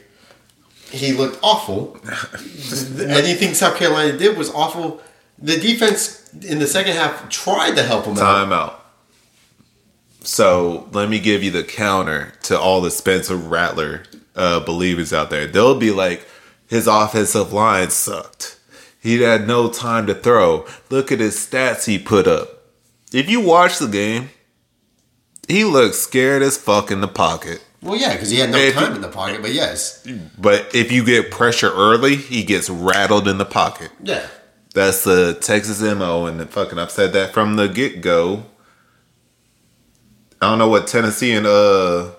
[0.91, 1.97] He looked awful.
[2.99, 5.01] Anything South Carolina did was awful.
[5.39, 8.19] The defense in the second half tried to help him out.
[8.19, 8.85] Time out.
[10.23, 14.03] So let me give you the counter to all the Spencer Rattler
[14.35, 15.47] uh, believers out there.
[15.47, 16.25] They'll be like,
[16.67, 18.60] his offensive line sucked.
[18.99, 20.65] He had no time to throw.
[20.89, 22.49] Look at his stats he put up.
[23.13, 24.30] If you watch the game,
[25.47, 27.63] he looked scared as fuck in the pocket.
[27.82, 30.06] Well, yeah, because he had no If time in the pocket, but yes.
[30.39, 33.91] But if you get pressure early, he gets rattled in the pocket.
[34.01, 34.25] Yeah.
[34.73, 38.45] That's the Texas MO, and the fucking I've said that from the get go.
[40.41, 42.12] I don't know what Tennessee and uh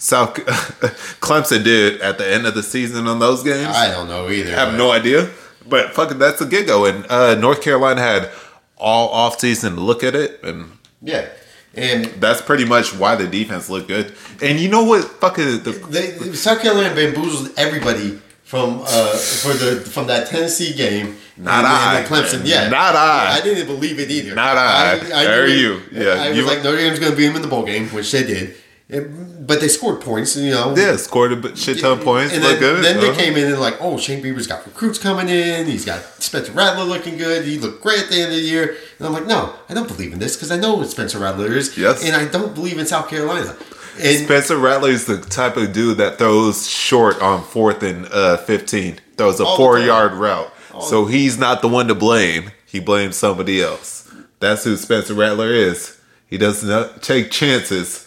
[0.00, 0.34] South
[1.20, 3.66] Clemson did at the end of the season on those games.
[3.68, 4.50] I, I don't know either.
[4.52, 5.30] I have but- no idea,
[5.68, 6.86] but fucking that's a get go.
[6.86, 8.30] And uh, North Carolina had
[8.76, 11.28] all off season to look at it, and Yeah.
[11.72, 14.12] And that's pretty much why the defense looked good.
[14.42, 15.04] And you know what?
[15.04, 21.16] Fucking the they, South Carolina bamboozled everybody from uh, for the from that Tennessee game.
[21.36, 22.40] Not and, I, and Clemson.
[22.44, 23.36] Yeah, Not I.
[23.38, 24.34] I didn't believe it either.
[24.34, 24.98] Not I.
[24.98, 25.80] Knew it- you.
[25.92, 27.86] Yeah, I was you- like Notre Dame's going to beat them in the bowl game,
[27.90, 28.56] which they did.
[28.92, 30.36] It- but they scored points.
[30.36, 30.74] You know.
[30.76, 32.32] yeah scored a shit ton of points.
[32.34, 32.84] And then, good.
[32.84, 33.12] then Uh-huh.
[33.12, 35.66] they came in and like, oh, Shane Beamer's got recruits coming in.
[35.66, 37.44] He's got Spencer Rattler looking good.
[37.44, 38.76] He looked great at the end of the year.
[38.98, 41.52] And I'm like, no, I don't believe in this because I know what Spencer Rattler
[41.52, 41.76] is.
[41.76, 42.04] Yes.
[42.04, 43.56] And I don't believe in South Carolina.
[44.00, 48.36] And Spencer Rattler is the type of dude that throws short on fourth and uh,
[48.38, 50.52] 15, throws a four yard route.
[50.80, 52.52] So he's not the one to blame.
[52.64, 54.08] He blames somebody else.
[54.38, 55.98] That's who Spencer Rattler is.
[56.26, 58.06] He does not take chances.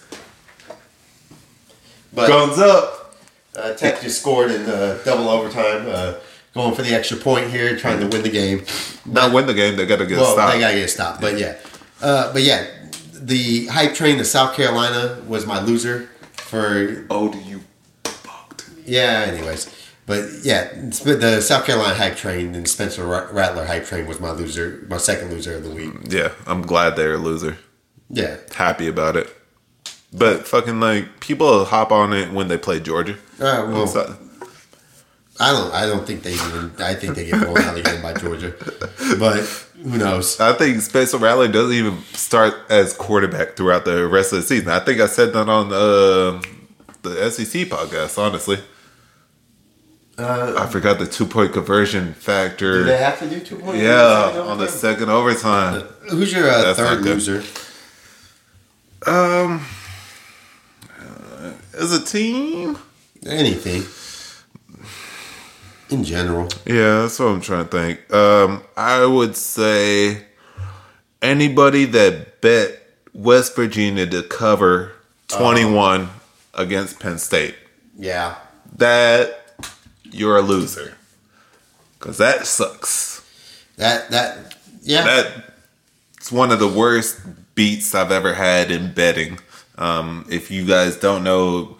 [2.14, 3.16] But Guns up.
[3.58, 6.14] uh, Tech just scored in uh, double overtime, uh,
[6.54, 8.64] going for the extra point here, trying to win the game.
[9.06, 10.54] Not win the game, they got to get Well, stopped.
[10.54, 11.22] they gotta get stopped.
[11.22, 11.58] But yeah,
[12.02, 12.68] uh, but yeah,
[13.14, 17.62] the hype train to South Carolina was my loser for oh, do you
[18.04, 18.70] fucked.
[18.86, 19.26] yeah.
[19.28, 19.70] Anyways,
[20.06, 24.86] but yeah, the South Carolina hype train and Spencer Rattler hype train was my loser,
[24.90, 25.94] my second loser of the week.
[26.10, 27.58] Yeah, I'm glad they're a loser.
[28.10, 29.34] Yeah, Happy about it.
[30.14, 33.14] But fucking like people hop on it when they play Georgia.
[33.40, 34.16] uh, well, So-
[35.40, 36.72] I don't, I don't think they even.
[36.78, 38.54] I think they get blown out again by Georgia,
[39.18, 39.40] but
[39.84, 40.40] who knows?
[40.40, 44.70] I think Spencer Rattler doesn't even start as quarterback throughout the rest of the season.
[44.70, 46.40] I think I said that on uh,
[47.02, 48.20] the SEC podcast.
[48.20, 48.60] Honestly,
[50.20, 52.80] Uh, I forgot the two point conversion factor.
[52.82, 53.82] do they have to do two points?
[53.82, 55.82] Yeah, on the second overtime.
[56.12, 57.42] Who's your uh, third loser?
[59.08, 59.66] Um,
[61.78, 62.78] as a team,
[63.26, 63.84] Anything
[65.90, 66.50] in general.
[66.66, 68.14] yeah, that's what I'm trying to think.
[68.14, 70.26] Um, I would say
[71.22, 72.80] anybody that bet
[73.14, 74.92] West Virginia to cover
[75.30, 76.10] 21
[76.56, 77.56] against Penn State.
[77.98, 78.36] Yeah,
[78.78, 79.56] that
[80.12, 80.96] you're a loser
[82.00, 83.24] because that sucks.
[83.78, 85.04] that that yeah.
[86.16, 87.20] That's one of the worst
[87.56, 89.40] beats I've ever had in betting.
[89.78, 91.78] Um, if you guys don't know,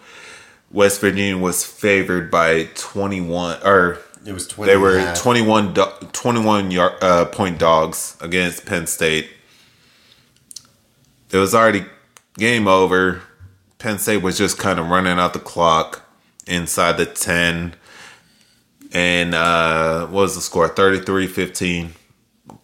[0.70, 5.20] West Virginia was favored by 21 or It was 20 they were half.
[5.20, 9.30] 21 do- 21 yard, uh, point dogs against Penn State.
[11.30, 11.84] It was already
[12.38, 13.22] game over.
[13.78, 16.02] Penn State was just kind of running out the clock
[16.46, 17.74] inside the 10
[18.92, 21.90] and uh what was the score 33-15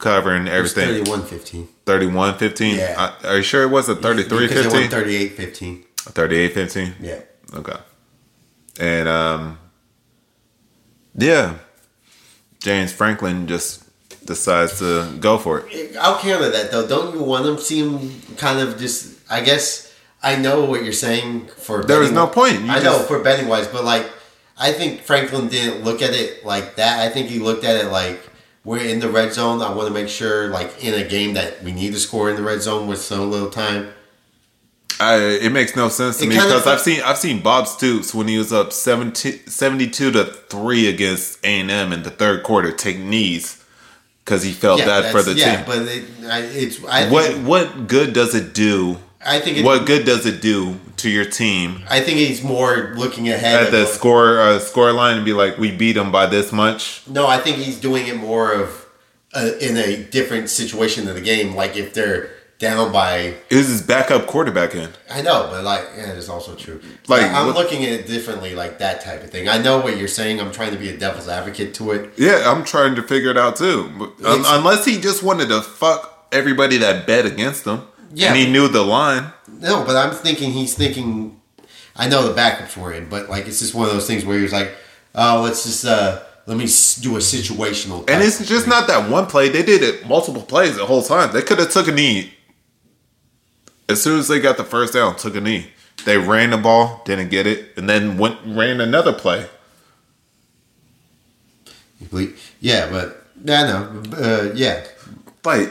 [0.01, 1.69] covering everything 31 15.
[1.87, 3.13] 31 15 Yeah.
[3.25, 5.85] are you sure it wasn't 33 Because they won 15 38 15.
[5.97, 7.21] 38 15 Yeah.
[7.55, 7.77] okay
[8.81, 9.59] and um
[11.17, 11.57] yeah
[12.61, 13.85] james franklin just
[14.25, 16.87] decides to go for it I'll counter that though.
[16.87, 19.19] Don't you want them to seem kind of just?
[19.31, 21.83] I guess I know what you're saying for.
[21.83, 22.61] There was betting- no point.
[22.63, 24.07] You I know for betting wise, but like
[24.57, 27.01] I think Franklin didn't look at it like that.
[27.01, 28.21] I think he looked at it like
[28.65, 29.63] we're in the red zone.
[29.63, 32.37] I want to make sure, like in a game that we need to score in
[32.37, 33.93] the red zone with so little time.
[34.99, 38.15] I, it makes no sense to It me because I've seen I've seen Bob Stoops
[38.15, 42.43] when he was up 70, 72 to three against A and M in the third
[42.43, 43.65] quarter take knees
[44.25, 45.65] because he felt bad for the yeah, team.
[45.67, 48.99] but it, I, it's I think, what what good does it do?
[49.25, 52.95] I think it, What good does it do to your team I think he's more
[52.97, 56.27] looking ahead at the score uh, score line and be like, we beat them by
[56.27, 57.03] this much?
[57.09, 58.87] No, I think he's doing it more of
[59.35, 61.55] uh, in a different situation of the game.
[61.55, 64.91] Like if they're down by, It was his backup quarterback in.
[65.11, 66.81] I know, but like yeah, it's also true.
[67.09, 69.49] Like, I'm what- looking at it differently, like that type of thing.
[69.49, 70.41] I know what you're saying.
[70.41, 72.11] I'm trying to be a devil's advocate to it.
[72.17, 73.91] Yeah, I'm trying to figure it out too.
[73.99, 77.83] But, unless he just wanted to fuck everybody that bet against him.
[78.13, 78.29] Yeah.
[78.29, 79.33] And he knew the line.
[79.61, 81.41] No, but I'm thinking he's thinking.
[81.97, 84.37] I know the backups were in, but like it's just one of those things where
[84.37, 84.75] he was like,
[85.15, 89.27] "Oh, let's just uh let me do a situational." And it's just not that one
[89.27, 89.49] play.
[89.51, 91.33] They did it multiple plays the whole time.
[91.33, 92.35] They could have took a knee.
[93.89, 95.73] As soon as they got the first down, took a knee.
[96.05, 99.47] They ran the ball, didn't get it, and then went ran another play.
[102.61, 104.85] Yeah, but yeah, no, uh, yeah,
[105.45, 105.71] Like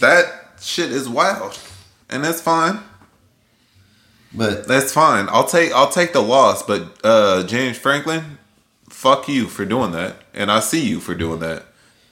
[0.00, 1.58] that shit is wild.
[2.12, 2.80] And that's fine.
[4.32, 5.28] but That's fine.
[5.30, 8.38] I'll take I'll take the loss, but uh James Franklin,
[8.88, 10.16] fuck you for doing that.
[10.34, 11.64] And I see you for doing that.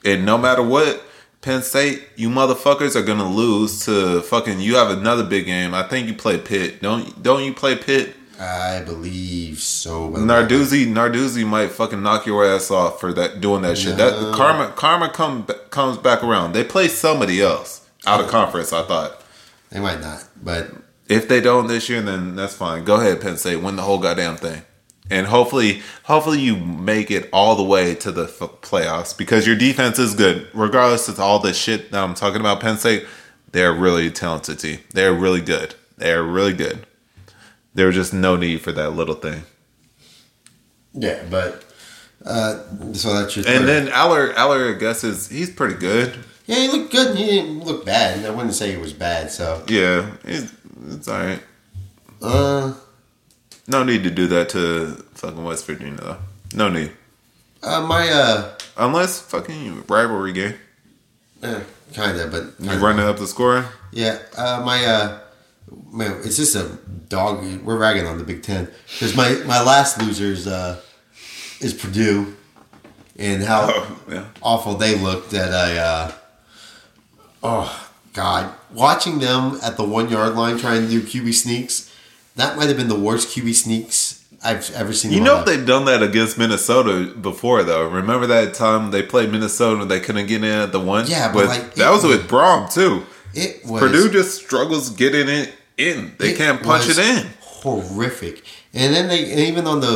[0.04, 1.02] And no matter what,
[1.42, 5.74] Penn State, you motherfuckers are gonna lose to fucking you have another big game.
[5.74, 6.82] I think you play Pitt.
[6.82, 8.16] Don't don't you play Pitt?
[8.38, 10.10] I believe so.
[10.12, 13.98] Narduzzi Narduzzi might fucking knock your ass off for that doing that shit.
[13.98, 16.52] That karma karma come comes back around.
[16.54, 19.19] They play somebody else out of conference, I thought.
[19.70, 20.70] They might not, but
[21.08, 22.84] If they don't this year, then that's fine.
[22.84, 24.62] Go ahead, Penn State, win the whole goddamn thing,
[25.10, 29.56] and hopefully, hopefully you make it all the way to the f- playoffs because your
[29.56, 32.60] defense is good, regardless of all the shit that I'm talking about.
[32.60, 33.06] Penn State,
[33.52, 34.78] they're a really talented team.
[34.92, 35.74] They're really good.
[35.96, 36.86] They're really good.
[37.74, 39.42] There was just no need for that little thing.
[40.94, 41.64] yeah, but
[42.24, 43.46] uh, so that's your.
[43.46, 43.66] And third.
[43.66, 46.18] then Allar, Allar, I guess is he's pretty good.
[46.50, 47.16] Yeah, he looked good.
[47.16, 48.24] He didn't look bad.
[48.26, 49.30] I wouldn't say he was bad.
[49.30, 50.52] So Yeah, he's,
[50.90, 51.42] it's all right.
[52.22, 52.74] uh,
[53.66, 56.18] No need to do that to fucking West Virginia though.
[56.54, 56.90] No need.
[57.62, 60.54] uh my uh, Unless fucking rivalry game.
[61.42, 61.60] eh,
[61.94, 62.84] kind of, but You kinda.
[62.86, 63.64] running up the score?
[63.92, 65.18] Yeah, uh, my uh,
[65.92, 67.44] man, it's just a dog.
[67.64, 70.80] We're ragging on the Big Ten because my my last losers uh,
[71.60, 72.36] is Purdue,
[73.18, 74.24] and how Oh, yeah.
[74.42, 75.80] awful they looked at a.
[75.80, 76.12] Uh,
[77.42, 81.94] oh God, watching them at the one yard line trying to do QB sneaks,
[82.36, 85.12] that might have been the worst QB sneaks I've ever seen.
[85.12, 87.86] You know they've done that against Minnesota before though.
[87.88, 91.06] Remember that time they played Minnesota and they couldn't get in at the one?
[91.06, 93.04] Yeah, but, With- like, that it was with Brohm too.
[93.34, 96.14] it was Purdue just struggles getting it in.
[96.18, 97.30] They It can't punch was it in.
[97.40, 98.42] Horrific.
[98.72, 99.88] And then they and even on the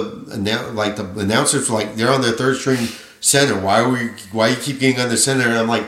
[0.74, 2.88] like the announcers like they're on their third string
[3.20, 3.59] center.
[3.59, 4.09] Why are we?
[4.33, 5.44] Why you keep getting on the center?
[5.48, 5.85] And I'm like,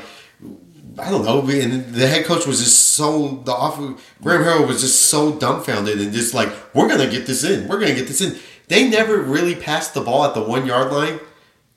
[0.99, 1.41] I don't know.
[1.41, 3.77] And the head coach was just so the off.
[4.23, 7.69] Graham Harrell was just so dumbfounded and just like, we're gonna get this in.
[7.69, 8.39] We're gonna get this in.
[8.69, 11.21] They never really passed the ball at the one yard line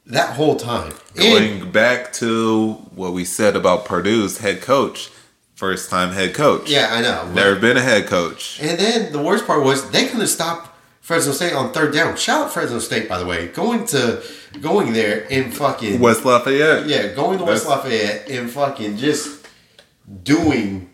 [0.05, 0.93] that whole time.
[1.17, 5.09] And Going back to what we said about Purdue's head coach,
[5.53, 6.69] first time head coach.
[6.69, 7.31] yeah, I know.
[7.33, 8.59] Never been a head coach.
[8.61, 10.68] And then the worst part was they couldn't stop
[11.09, 12.15] Fresno State on third down.
[12.17, 14.21] Shout out Fresno State, by the way, going to
[14.61, 16.85] going there and fucking West Lafayette.
[16.85, 19.47] yeah, going to West That's- Lafayette and fucking just
[20.21, 20.91] doing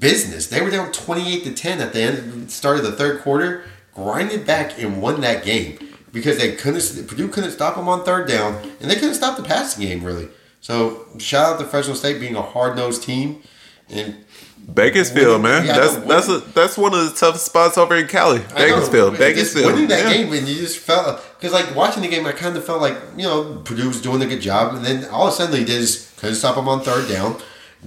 [0.00, 0.48] business.
[0.48, 3.62] They were down twenty eight to ten at the end, start of the third quarter,
[3.94, 5.78] grinded back and won that game
[6.10, 7.06] because they couldn't.
[7.06, 10.28] Purdue couldn't stop them on third down, and they couldn't stop the passing game really.
[10.60, 13.44] So shout out to Fresno State being a hard nosed team,
[13.88, 14.24] and
[14.72, 15.64] Bakersfield, man.
[15.64, 18.38] Yeah, that's that's a, that's one of the toughest spots over in Cali.
[18.40, 19.72] Know, Bakersfield, just Bakersfield.
[19.72, 20.12] Winning that yeah.
[20.12, 22.96] game, and you just felt because like watching the game, I kind of felt like
[23.16, 25.64] you know Purdue was doing a good job, and then all of a sudden they
[25.64, 27.40] did is couldn't stop them on third down.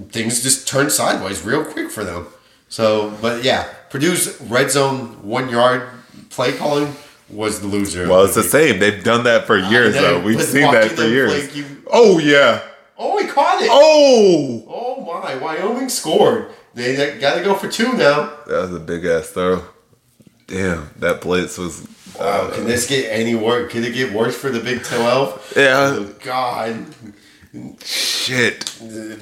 [0.09, 2.27] Things just turned sideways real quick for them.
[2.69, 5.89] So, but yeah, Purdue's red zone one yard
[6.29, 6.95] play calling
[7.29, 8.07] was the loser.
[8.07, 8.79] Well, it's the same.
[8.79, 10.21] They've done that for years, though.
[10.21, 11.55] We've seen that for years.
[11.55, 12.61] you- Oh yeah.
[13.01, 13.69] Oh, he caught it!
[13.71, 15.35] Oh, Oh my!
[15.35, 16.51] Wyoming scored.
[16.79, 18.33] They got to go for two now.
[18.47, 19.63] that was a big ass throw.
[20.47, 21.87] Damn, that blitz was.
[22.17, 23.71] Wow, can this get any worse?
[23.71, 25.53] Can it get worse for the Big Twelve?
[25.55, 25.95] Yeah.
[25.99, 26.85] Oh, God,
[27.83, 28.79] Shit.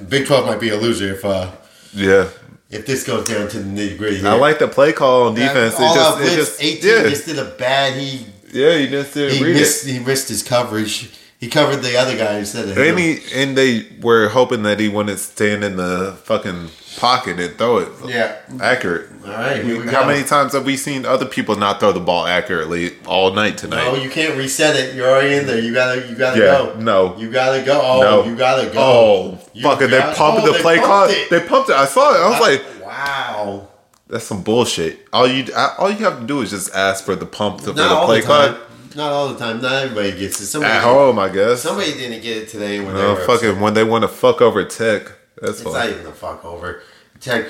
[0.10, 1.52] Big Twelve might be a loser if uh
[1.94, 2.30] Yeah.
[2.70, 4.26] if this goes down to the nitty gritty.
[4.26, 5.76] I like the play call on defense.
[5.78, 7.94] All it just, it just, eighteen yeah, just did a bad.
[8.00, 8.76] He yeah.
[8.76, 9.92] You just didn't he missed it.
[9.94, 11.12] he missed his coverage.
[11.40, 14.90] He covered the other guy instead of And he and they were hoping that he
[14.90, 17.90] wouldn't stand in the fucking pocket and throw it.
[18.06, 18.38] Yeah.
[18.60, 19.12] accurate.
[19.24, 22.26] All right, we How many times have we seen other people not throw the ball
[22.26, 23.84] accurately all night tonight?
[23.84, 24.96] No, you can't reset it.
[24.96, 25.60] You're already in there.
[25.60, 26.76] You gotta you gotta Yeah, go.
[26.80, 27.16] no.
[27.18, 27.82] You gotta go.
[27.84, 28.80] Oh, no, you gotta go.
[28.80, 29.92] Oh, You fucking!
[29.92, 31.08] They pumped oh, the play call.
[31.08, 31.76] They pumped it.
[31.76, 32.20] I saw it.
[32.20, 33.68] I was like, wow.
[34.08, 37.28] "That's some bullshit." All you all you have to do is just ask for the
[37.28, 38.56] pump for the play call
[38.96, 39.62] Not all the time.
[39.62, 40.48] Not everybody gets it.
[40.48, 41.20] Somebody, at home.
[41.20, 41.62] I guess.
[41.62, 44.64] somebody didn't get it today when they were fucking when they want to fuck over
[44.64, 45.12] Tech.
[45.42, 46.82] That's It's not even the fuck over.
[47.20, 47.48] Tech.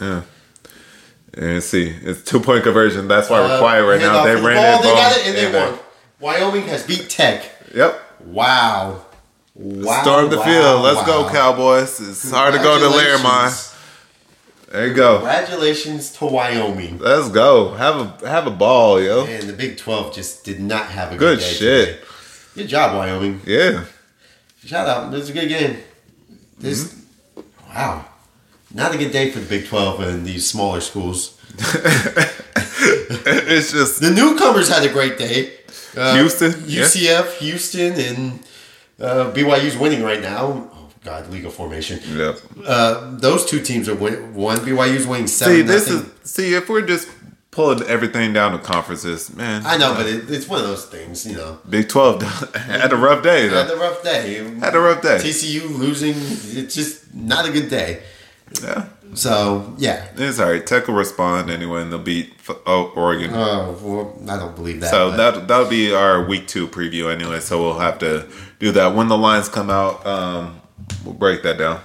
[0.00, 0.22] Yeah.
[1.34, 3.08] And see, it's two point conversion.
[3.08, 4.24] That's why we're uh, quiet right now.
[4.24, 4.82] They the ran ball, it.
[4.82, 5.78] They ball, got it and they won.
[6.18, 7.50] Wyoming has beat Tech.
[7.74, 8.00] Yep.
[8.24, 9.04] Wow.
[9.54, 10.02] Wow.
[10.02, 10.82] Storm the wow, field.
[10.82, 11.28] Let's go.
[11.28, 12.00] Cowboys.
[12.00, 13.52] It's hard to go to Laramie.
[14.76, 15.20] There you go.
[15.20, 16.98] Congratulations to Wyoming.
[16.98, 17.72] Let's go.
[17.72, 19.24] Have a have a ball, yo.
[19.24, 21.88] And the Big 12 just did not have a good, Good day shit.
[21.88, 21.98] today.
[22.56, 23.40] Good job, Wyoming.
[23.46, 23.84] Yeah.
[24.66, 25.10] Shout out.
[25.12, 25.78] This is a good game.
[26.58, 27.40] This, Mm-hmm.
[27.74, 28.04] wow.
[28.74, 31.40] Not a good day for the Big 12 and these smaller schools.
[31.58, 31.62] it's
[33.72, 35.54] just The newcomers had a great day.
[35.96, 36.82] Uh, Houston, yeah.
[36.82, 38.40] UCF, Houston, and
[39.00, 40.68] uh, BYU's winning right now.
[41.06, 42.00] God, legal formation.
[42.18, 42.40] Yep.
[42.66, 44.58] Uh, those two teams are win- one.
[44.58, 45.54] BYU's winning seven.
[45.54, 46.10] See, this nothing.
[46.24, 47.08] is see if we're just
[47.52, 49.64] pulling everything down to conferences, man.
[49.64, 51.60] I know, but it, it's one of those things, you know.
[51.70, 52.20] Big Twelve
[52.54, 53.62] had a rough day Though.
[53.62, 54.34] Had a rough day.
[54.58, 55.18] Had a rough day.
[55.18, 56.14] TCU losing.
[56.58, 58.02] It's just not a good day.
[58.60, 58.86] Yeah.
[59.14, 60.08] So yeah.
[60.16, 60.66] It's all right.
[60.66, 62.34] Tech will respond anyway, and they'll beat
[62.66, 63.30] oh, Oregon.
[63.32, 64.90] Oh, well, I don't believe that.
[64.90, 67.38] so that that'll be our week two preview anyway.
[67.38, 70.04] So we'll have to do that when the lines come out.
[70.04, 70.62] Um,
[71.06, 71.80] we'll break that down.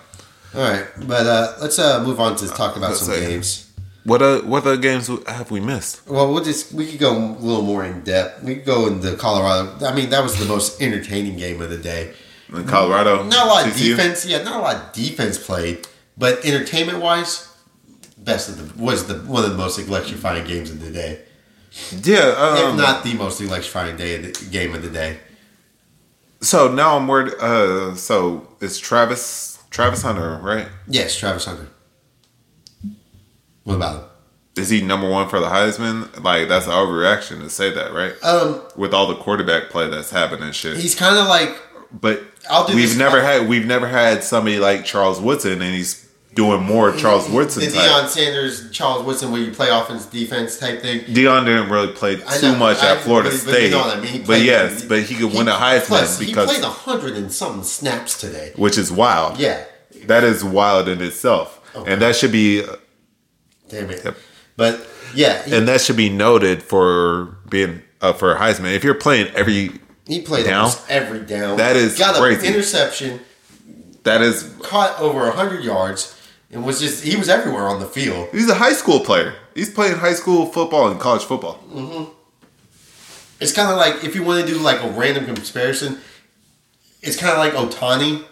[0.53, 3.67] all right, but uh, let's uh, move on to talk about Let's some say- games.
[4.03, 6.09] What uh, what other games have we missed?
[6.09, 8.41] Well, we'll just we could go a little more in depth.
[8.43, 9.85] We could go into Colorado.
[9.85, 12.13] I mean, that was the most entertaining game of the day.
[12.51, 14.25] In Colorado, Not a lot of defense.
[14.25, 17.47] Yeah, not a lot of defense played, but entertainment wise,
[18.17, 21.21] best of the was the one of the most electrifying games of the day.
[22.03, 25.19] Yeah, um, if not the most electrifying day of the game of the day.
[26.41, 27.33] So now I'm worried.
[27.39, 30.67] Uh, so it's Travis Travis Hunter, right?
[30.87, 31.67] Yes, Travis Hunter.
[33.63, 34.09] What about him?
[34.57, 36.23] Is he number one for the Heisman?
[36.23, 38.13] Like that's our reaction to say that, right?
[38.23, 40.77] Um, With all the quarterback play that's happening shit.
[40.77, 41.55] he's kind of like
[41.91, 46.09] but I'll do we've never had we've never had somebody like Charles Woodson, and he's
[46.33, 47.69] doing more Charles Woodson the.
[47.69, 51.01] Deion Sanders, Charles Woodson, where you play offense, defense type thing.
[51.01, 53.79] Deion didn't really play I too know, much I- at Florida but- but State, know
[53.79, 54.11] what I mean.
[54.13, 57.17] He but yes, but he could win a Heisman plus, because he played a hundred
[57.17, 58.53] and something snaps today.
[58.55, 59.37] which is wild.
[59.39, 59.63] Yeah,
[60.05, 61.91] that is wild in itself, Okay.
[61.91, 62.75] and that should be uh,
[63.69, 64.03] damn it.
[64.05, 64.15] Yep.
[64.55, 68.73] But yeah, he, and that should be noted for being up for Heisman.
[68.73, 69.71] If you're playing every,
[70.07, 70.71] he played down?
[70.87, 71.57] every down.
[71.57, 72.47] That is got crazy.
[72.47, 73.19] an interception,
[74.03, 76.15] that is, caught over hundred yards,
[76.51, 78.29] and was just he was everywhere on the field.
[78.31, 79.33] he's a high school player.
[79.55, 81.59] He's playing high school football and college football.
[81.73, 82.11] Mm-hmm.
[83.39, 85.99] It's kind of like if you want to do like a random comparison,
[87.01, 88.23] it's kind of like Ohtani.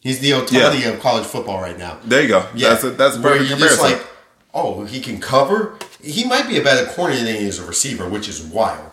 [0.00, 0.88] He's the Ohtani Yeah.
[0.90, 1.98] of college football right now.
[2.04, 2.46] There you go.
[2.54, 3.82] Yeah, That's a, that's a perfect comparison.
[3.92, 4.06] like,
[4.54, 5.76] oh, he can cover.
[6.02, 8.90] He might be a better corner than he is a receiver, which is wild.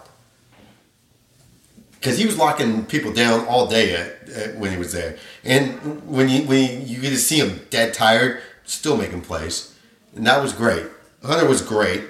[1.92, 6.08] Because he was locking people down all day at, at, when he was there, and
[6.08, 9.76] when you when you get to see him dead tired, still making plays,
[10.16, 10.86] and that was great.
[11.24, 12.04] Hunter was great.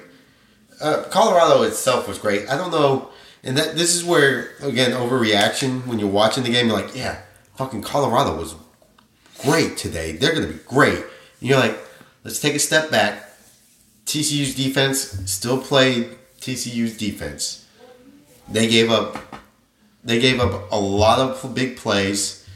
[0.82, 2.50] Uh, Colorado itself was great.
[2.50, 3.10] I don't know,
[3.44, 6.68] and that this is where again overreaction when you're watching the game.
[6.68, 7.22] You're like, yeah,
[7.56, 8.56] fucking Colorado was
[9.44, 10.14] great today.
[10.14, 10.98] They're to be great.
[10.98, 11.78] And you're like,
[12.24, 13.30] let's take a step back.
[14.06, 17.66] TCU's defense still played TCU's defense.
[18.50, 19.18] They gave up.
[20.04, 22.48] They gave up a lot of big plays,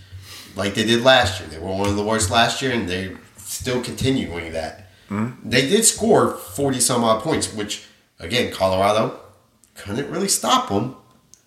[0.56, 1.50] like they did last year.
[1.50, 3.16] They were one of the worst last year, and they
[3.60, 4.88] still continuing that.
[5.10, 5.30] Hmm?
[5.44, 7.84] They did score forty some odd points, which
[8.20, 9.20] again Colorado
[9.76, 10.96] couldn't really stop them.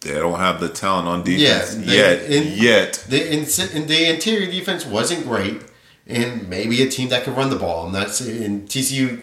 [0.01, 2.23] They don't have the talent on defense they- yet.
[2.25, 3.05] in- yet.
[3.09, 5.63] The, in, the interior defense wasn't great,
[6.09, 7.87] and maybe a team that could run the ball.
[7.87, 9.23] And, that's, not saying TCU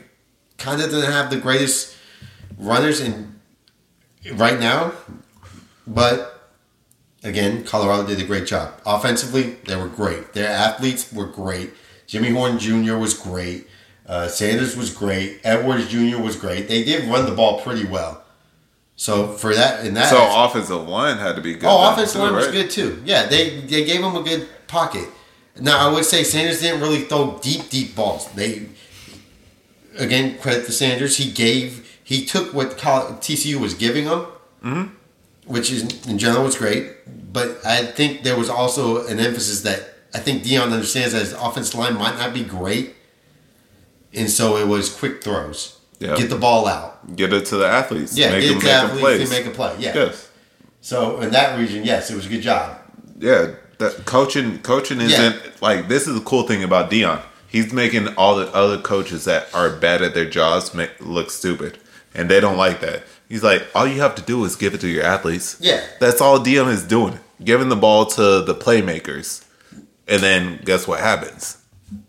[0.58, 1.96] kind of doesn't have the greatest
[2.58, 3.40] runners in
[4.36, 4.94] right now,
[5.86, 6.50] but
[7.24, 8.74] again, Colorado did a great job.
[8.86, 10.32] Offensively, they were great.
[10.34, 11.72] Their athletes were great.
[12.10, 12.98] Jimmy Horn Jr.
[12.98, 13.68] was great.
[14.08, 15.40] Uh, Sanders was great.
[15.44, 16.18] Edwards Jr.
[16.20, 16.68] was great.
[16.68, 18.24] They did run the ball pretty well.
[18.96, 20.36] So for that, in that So aspect-
[20.68, 21.66] offensive line had to be good.
[21.70, 23.02] Oh, offensive line was good too.
[23.06, 25.08] Yeah, they they gave him a good pocket.
[25.62, 28.28] Now I would say Sanders didn't really throw deep, deep balls.
[28.34, 28.66] They
[29.98, 31.18] again credit to Sanders.
[31.18, 34.26] He gave he took what TCU was giving him,
[34.66, 34.84] Mm-hmm.
[35.46, 36.88] which is in general was great.
[37.32, 41.34] But I think there was also an emphasis that I think Deion understands that his
[41.34, 42.96] offensive line might not be great,
[44.14, 45.80] and so it was quick throws.
[46.00, 46.16] Yeah.
[46.16, 47.16] Get the ball out.
[47.16, 48.18] Get it to the athletes.
[48.18, 49.30] Yeah, make get them it to athletes plays.
[49.30, 49.76] make a play.
[49.80, 49.94] Yeah.
[49.96, 50.32] Yes.
[50.82, 52.78] So in that region, yes, it was a good job.
[53.20, 57.22] Yeah, that coaching coaching isn't like this is the cool thing about Deion.
[57.48, 61.80] He's making all the other coaches that are bad at their jobs make look stupid,
[62.14, 63.04] and they don't like that.
[63.28, 65.58] He's like, all you have to do is give it to your athletes.
[65.60, 65.86] Yeah.
[66.00, 69.44] that's all Deion is doing, giving the ball to the playmakers,
[70.10, 71.58] and then guess what happens?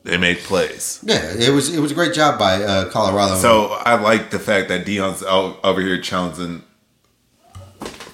[0.05, 1.01] They make plays.
[1.03, 3.37] Yeah, it was it was a great job by uh, Colorado.
[3.37, 6.63] So I like the fact that Deion's out over here challenging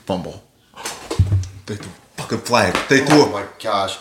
[0.06, 0.42] fumble.
[1.66, 2.74] They threw a fucking flag.
[2.88, 3.96] They threw oh a my gosh,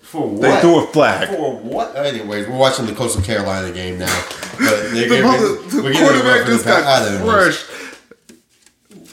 [0.00, 0.40] for what?
[0.42, 1.28] they threw a flag.
[1.28, 1.94] For what?
[1.96, 4.24] Anyways, we're watching the Coastal Carolina game now.
[4.58, 7.24] But they're The, giving, mother, the we're giving it a quarterback just pa- got know.
[7.24, 7.66] crushed.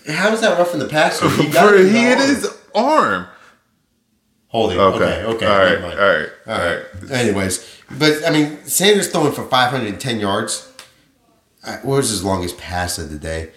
[0.10, 1.30] How is that rough in the passer?
[1.38, 2.28] He He, got it in the hit arm.
[2.28, 3.28] his arm.
[4.58, 4.80] Holding.
[4.80, 4.96] Okay.
[5.24, 5.78] Okay, okay, All right.
[5.84, 6.30] All right.
[6.48, 6.84] All All right.
[7.04, 7.12] right.
[7.12, 10.72] Anyways, but I mean, Sanders throwing for 510 yards.
[11.64, 13.52] Uh, What was his longest pass of the day?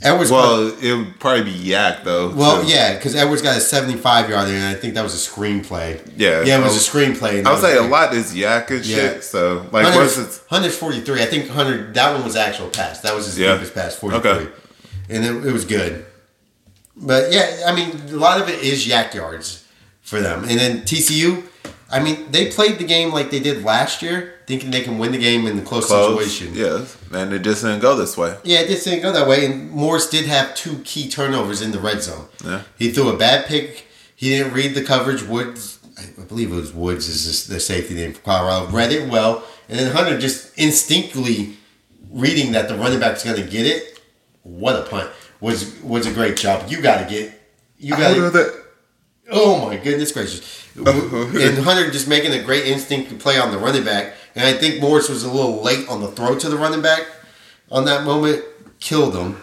[0.00, 0.30] Edwards.
[0.32, 2.30] Well, it would probably be YAC though.
[2.34, 5.30] Well, so- yeah, because Edwards got a 75 yarder, and I think that was a
[5.30, 6.00] screenplay.
[6.16, 6.42] Yeah.
[6.42, 7.34] yeah, it was a screenplay.
[7.44, 8.96] I would was say a lot is YAC and Yeah.
[8.96, 9.24] shit.
[9.24, 10.42] So like, Hunter's, what's it?
[10.50, 11.22] Hunter's 43.
[11.22, 13.00] I think Hunter, that one was actual pass.
[13.00, 13.52] That was his Yeah.
[13.54, 14.30] deepest pass, 43.
[14.30, 14.48] Okay.
[15.10, 16.04] And it, it was good.
[16.96, 19.61] But yeah, I mean, a lot of it is YAC yards
[20.02, 20.40] for them.
[20.44, 21.44] And then TCU,
[21.90, 25.12] I mean, they played the game like they did last year, thinking they can win
[25.12, 26.18] the game in the close, Close.
[26.32, 26.54] situation.
[26.54, 28.36] Yes, and it just didn't go this way.
[28.44, 29.44] Yeah, it just didn't go that way.
[29.46, 32.26] And Morris did have two key turnovers in the red zone.
[32.44, 32.62] Yeah.
[32.78, 33.86] He threw a bad pick.
[34.16, 35.22] He didn't read the coverage.
[35.22, 38.70] Woods, I believe it was Woods, is the safety name for Colorado.
[38.72, 41.56] Read it well, and then Hunter just instinctively
[42.10, 44.00] reading that the running back's going to get it.
[44.44, 45.10] What a punt!
[45.40, 46.70] Was was a great job.
[46.70, 47.32] You got to get.
[47.78, 48.61] You got to.
[49.34, 50.66] Oh my goodness gracious!
[50.76, 54.52] and Hunter just making a great instinct to play on the running back, and I
[54.52, 57.02] think Morris was a little late on the throw to the running back
[57.70, 58.44] on that moment,
[58.80, 59.42] killed him.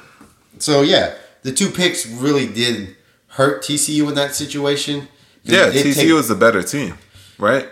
[0.59, 2.95] So yeah, the two picks really did
[3.29, 5.07] hurt TCU in that situation.
[5.43, 6.97] Yeah, TCU take- is the better team,
[7.39, 7.67] right?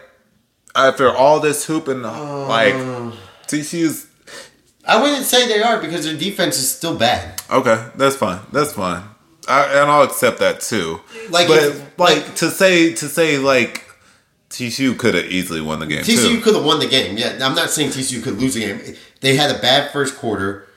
[0.76, 3.12] After all this hooping, like Uh.
[3.48, 4.08] TCU's
[4.86, 7.42] I wouldn't say they are because their defense is still bad.
[7.52, 7.88] okay.
[7.96, 8.40] That's fine.
[8.54, 9.04] That's fine.
[9.48, 11.00] I, and I'll accept that too.
[11.30, 13.84] Like, but if- like, to say to say like
[14.50, 17.18] TCU could have easily won the game TCU could have won the game.
[17.18, 18.96] Yeah, I'm not saying TCU could lose the game.
[19.22, 20.68] They had a bad first quarter,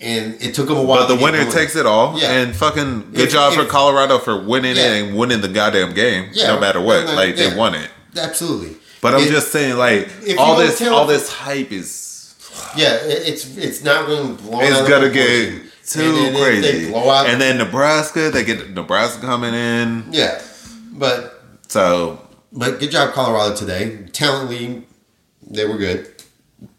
[0.00, 1.06] and it took them a while.
[1.06, 1.52] But the winner going.
[1.52, 2.30] takes it all, Yeah.
[2.30, 4.92] and fucking good If- job for Colorado for winning Yeah.
[4.94, 7.06] it and winning the goddamn game, Yeah, no matter what.
[7.08, 7.50] like yeah.
[7.50, 7.90] they won it.
[8.16, 8.76] Absolutely.
[9.02, 10.08] But I'm It- just saying, like
[10.38, 12.34] all this, all this hype is
[12.76, 14.60] Yeah, it's it's not going to blow.
[14.60, 15.52] it's gonna get
[15.92, 16.84] too And crazy.
[16.86, 17.26] They blow out.
[17.28, 20.04] and then Nebraska, they get Nebraska coming in.
[20.10, 20.40] yeah,
[20.92, 23.98] but So but good job Colorado today.
[24.12, 24.84] Talently,
[25.48, 26.08] they were good.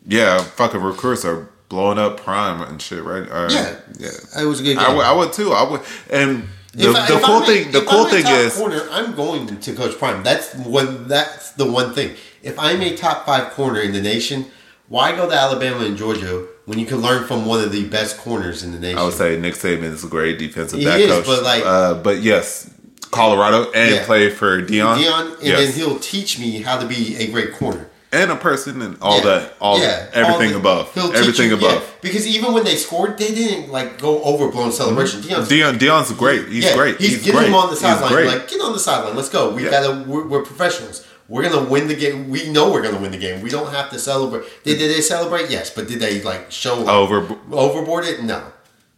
[0.05, 3.23] yeah, fucking recruits are blowing up prime and shit, right?
[3.29, 3.75] Or- Yeah.
[3.97, 4.09] yeah.
[4.41, 4.85] It was a good game.
[4.85, 5.53] I would, too.
[5.53, 8.55] I would, and the, I- the cool I'm thing, the cool I'm thing top is,
[8.57, 8.87] corner.
[8.91, 10.23] I'm going to Coach Prime.
[10.23, 11.07] That's one.
[11.07, 12.15] That's the one thing.
[12.43, 14.47] If I'm a top five corner in the nation,
[14.89, 18.17] why go to Alabama and Georgia when you can learn from one of the best
[18.17, 18.97] corners in the nation?
[18.97, 21.25] I would say Nick Saban is a great defensive He back is, coach.
[21.25, 22.69] but, like- uh, but yes,
[23.11, 24.05] Colorado and Yeah.
[24.05, 25.59] play for Deion, Deion, and yes.
[25.59, 27.87] then he'll teach me how to be a great corner.
[28.13, 29.23] and a person and all Yeah.
[29.25, 31.71] that, all Yeah, everything all the- above, he'll teach everything you- above.
[31.75, 35.21] yeah, because even when they scored, they didn't like go overblown celebration.
[35.21, 36.47] Deion's Deion, Deion's great.
[36.49, 36.97] He's yeah, great.
[36.99, 37.47] He's, He's, getting great.
[37.47, 38.27] him on the sideline.
[38.27, 39.15] Like, get on the sideline.
[39.15, 39.49] Let's go.
[39.51, 39.71] We Yeah.
[39.71, 40.03] gotta.
[40.05, 41.03] We're, we're professionals.
[41.31, 42.29] We're gonna win the game.
[42.29, 43.41] We know we're gonna win the game.
[43.41, 44.43] We don't have to celebrate.
[44.65, 45.49] Did, did they celebrate?
[45.49, 47.17] Yes, but did they like show like, over
[47.51, 48.21] overboard it?
[48.21, 48.43] No.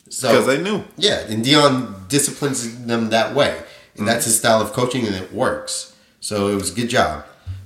[0.09, 0.83] So because they knew.
[0.97, 4.05] yeah, and Deion disciplines them that way, and Mm-hmm.
[4.05, 5.95] that's his style of coaching, and it works.
[6.21, 7.25] So it was a good job.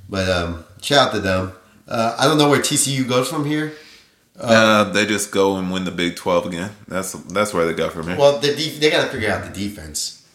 [0.09, 1.53] But um, shout out to them.
[1.87, 3.71] Uh, I don't know where TCU goes from here.
[4.37, 6.71] Uh, they just go and win the Big Twelve again.
[6.89, 8.17] That's that's where they go from here.
[8.17, 10.27] Well, the they got to figure out the defense.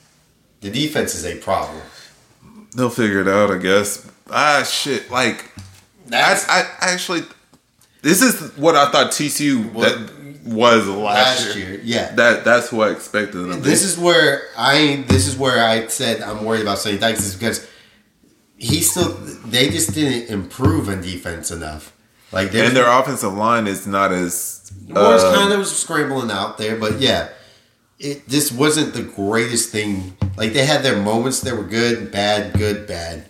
[0.63, 1.83] The defense is a problem.
[2.75, 4.11] They'll figure it out, I guess.
[4.31, 5.11] Ah, shit!
[5.11, 5.51] Like,
[6.07, 7.23] That's I actually,
[8.03, 11.69] this is what I thought TCU What- that was last, last year.
[11.71, 11.81] year.
[11.85, 12.15] Yeah.
[12.15, 13.63] That that's what I expected them.
[13.63, 13.87] This be.
[13.89, 15.05] is where I.
[15.07, 17.67] This is where I said I'm worried about Sonny Dykes is because
[18.57, 19.13] he still.
[19.47, 21.93] They just didn't improve on defense enough.
[22.33, 24.73] Like and their offensive line is not as.
[24.89, 27.29] was uh, kind of scrambling out there, but yeah,
[27.99, 30.17] it this wasn't the greatest thing.
[30.37, 33.27] Like they had their moments that were good, bad, good, bad.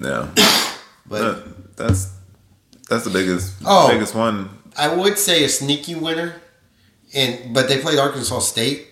[0.00, 0.28] Yeah.
[1.08, 2.08] But That- that's
[2.88, 3.88] that's the biggest Oh.
[3.90, 4.48] biggest one.
[4.76, 6.34] I would say a sneaky winner,
[7.14, 8.86] and but they played Arkansas State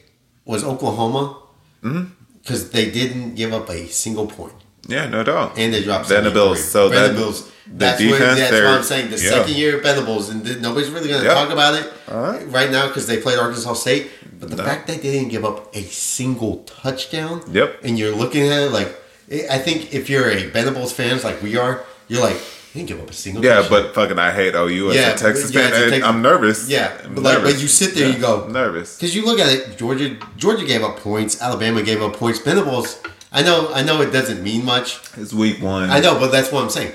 [0.45, 1.37] was Oklahoma
[1.83, 2.05] mm-hmm.
[2.43, 4.55] because they didn't give up a single point.
[4.89, 5.57] Yeah, no doubt.
[5.57, 6.59] and they dropped Venables.
[6.65, 6.71] 73.
[6.73, 7.45] So that Venables.
[7.45, 7.51] the
[7.83, 8.21] That's, defense.
[8.21, 9.11] where, that's what I'm saying.
[9.11, 9.31] The yeah.
[9.31, 11.35] second year of Venables, and nobody's really going to Yeah.
[11.35, 12.45] talk about it right.
[12.51, 14.11] right now because they played Arkansas State.
[14.41, 14.65] But the No.
[14.65, 17.81] fact that they didn't give up a single touchdown, Yep.
[17.85, 18.91] and you're looking at it like,
[19.31, 22.35] I think if you're a Venables fans like we are, you're like,
[22.75, 23.45] you didn't give up a single.
[23.45, 25.73] Yeah, but fucking, I hate OU as Yeah, a Texas yeah, fan.
[25.73, 26.69] a and Tex- I'm nervous.
[26.69, 28.97] Yeah, I'm but like, but you sit there, Yeah, you go I'm nervous.
[28.97, 29.79] because you look at it.
[29.79, 31.41] Georgia, Georgia gave up points.
[31.41, 32.39] Alabama gave up points.
[32.41, 33.01] Venables.
[33.33, 34.99] I know, I know, it doesn't mean much.
[35.17, 35.91] It's week one.
[35.91, 36.93] I know, but that's what I'm saying.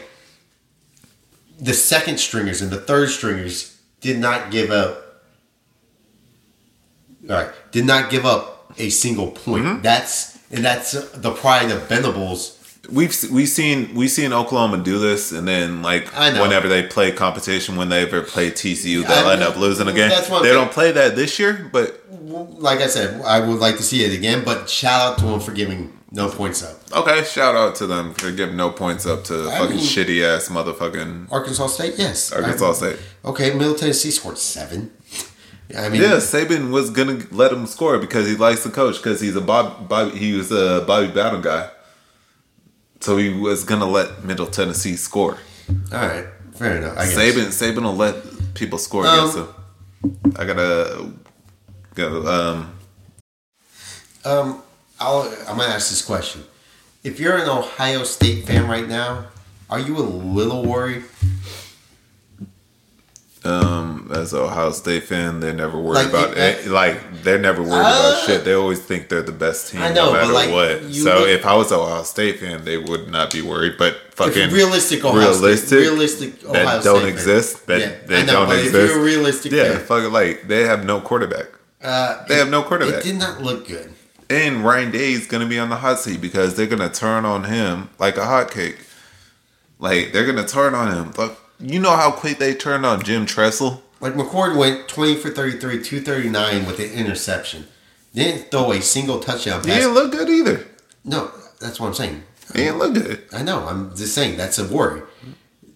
[1.59, 5.23] The second stringers and the third stringers did not give up.
[7.29, 9.63] All right, did not give up a single point.
[9.65, 9.81] Mm-hmm.
[9.81, 12.51] That's and that's the pride of Venables.
[12.91, 17.77] We've we've seen we've seen Oklahoma do this, and then like whenever they play competition,
[17.77, 20.09] when they ever play TCU, they'll I- end up losing again.
[20.09, 23.77] that's what They don't play that this year, but Like I said, I would like
[23.77, 24.43] to see it again.
[24.45, 26.75] But shout out to them for giving no points up.
[26.93, 27.23] okay.
[27.23, 30.49] Shout out to them for giving no points up to I fucking mean- shitty ass
[30.49, 32.31] motherfucking Arkansas State, yes.
[32.31, 32.99] Arkansas I- State.
[33.25, 34.91] Okay, Middle Tennessee scored seven.
[35.77, 39.19] I mean, Yeah, Saban was gonna let him score because he likes the coach because
[39.21, 40.17] he's a Bob, Bobby.
[40.17, 41.69] He was a Bobby Bowden guy,
[42.99, 45.37] so he was gonna let Middle Tennessee score.
[45.91, 46.97] all right, fair enough.
[46.97, 47.15] I guess.
[47.17, 48.15] Saban Saban will let
[48.53, 49.47] people score Um, against him.
[50.37, 51.11] I gotta
[51.95, 52.27] go.
[52.27, 52.71] Um,
[54.23, 54.61] Um,
[54.99, 56.43] I'll, I'm gonna ask this question:
[57.03, 59.25] If you're an Ohio State fan right now,
[59.69, 60.05] are you a
[60.37, 61.03] little worried?
[63.45, 66.67] Um, as an Ohio State fan, they're never worried Like, about it- it.
[66.67, 68.43] Like they're never worried Uh, about shit.
[68.45, 70.93] They always think they're the best team, I know, no matter like, what.
[70.93, 73.75] So if I was an Ohio State fan, they would not be worried.
[73.77, 77.09] But fucking realistic Ohio realistic, State, realistic Ohio that State don't fan.
[77.09, 77.67] exist.
[77.67, 78.75] That Yeah, they know, don't but exist.
[78.75, 81.47] If you're a realistic yeah, fan, fucking like they have no quarterback.
[81.83, 82.99] uh, They have no quarterback.
[82.99, 83.91] It did not look good.
[84.27, 87.43] And Ryan Day is gonna be on the hot seat because they're gonna turn on
[87.43, 88.77] him like a hotcake.
[89.77, 91.11] Like they're gonna turn on him.
[91.59, 93.81] You know how quick they turned on Jim Tressel.
[94.01, 97.67] Like McCord went 20 for 33, 239 with an interception.
[98.13, 99.79] Didn't throw a single touchdown He pass.
[99.79, 100.65] didn't look good either.
[101.03, 102.23] no, that's what I'm saying.
[102.53, 103.23] He didn't look good.
[103.33, 103.65] I know.
[103.67, 105.01] I'm just saying that's a worry.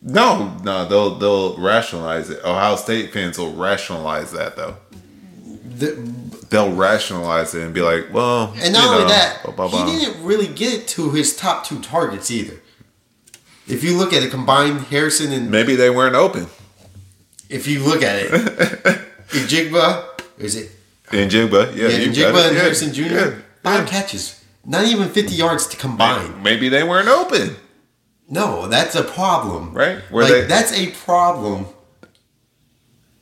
[0.02, 2.40] No, no, they'll they'll rationalize it.
[2.46, 4.76] Ohio State fans will rationalize that though.
[5.44, 5.96] The,
[6.50, 9.86] They'll rationalize it and be like, well, And not only know, that, blah, blah, blah.
[9.86, 12.56] he didn't really get to his top two targets either.
[13.70, 16.48] If you look at it combined, Harrison and Maybe they weren't open.
[17.50, 18.32] if you look at it,
[19.30, 20.06] Ijigba,
[20.38, 20.72] is it?
[21.12, 22.46] Jigba, yeah, Yeah, you Ijigba got it.
[22.48, 23.02] and Yeah, Harrison Jr.
[23.02, 23.32] yeah,
[23.64, 26.42] Five catches, not even fifty yards to combine.
[26.44, 27.56] Maybe they weren't open.
[28.30, 30.00] No, that's a problem, Right?
[30.12, 31.66] Were like they- that's a problem.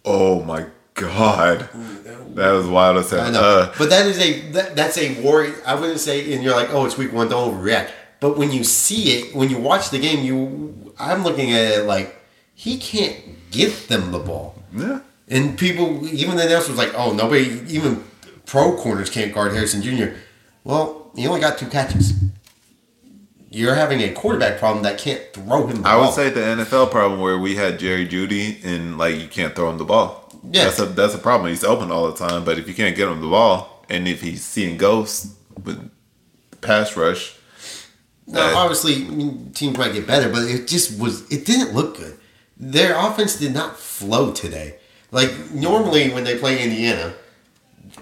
[0.06, 1.70] Oh my god,
[2.36, 3.22] that was wild as hell.
[3.22, 5.52] I know, Uh, but that is a that, that's a worry.
[5.66, 7.90] I wouldn't say, and you're like, oh, it's week one, don't overreact.
[8.20, 11.84] But when you see it, when you watch the game, you, I'm looking at it
[11.86, 12.16] like
[12.56, 13.16] he can't
[13.52, 14.56] get them the ball.
[14.74, 18.04] yeah, And people, even the announcer was like, "Oh, nobody, even
[18.46, 20.16] pro corners can't guard Harrison Jr."
[20.64, 22.14] Well, he only got two catches.
[23.50, 26.08] You're having a quarterback problem that can't throw him the I ball.
[26.08, 29.70] would say the NFL problem where we had Jerry Jeudy and like you can't throw
[29.70, 30.30] him the ball.
[30.52, 30.66] Yeah.
[30.66, 31.50] that's a that's a problem.
[31.50, 34.22] He's open all the time, but if you can't get him the ball, and if
[34.22, 35.90] he's seeing ghosts with
[36.62, 37.36] pass rush,
[38.28, 41.22] now, that- obviously, I mean, teams might get better, but it just was.
[41.32, 42.18] It didn't look good.
[42.60, 44.76] Their offense did not flow today.
[45.12, 47.14] Like normally when they play Indiana,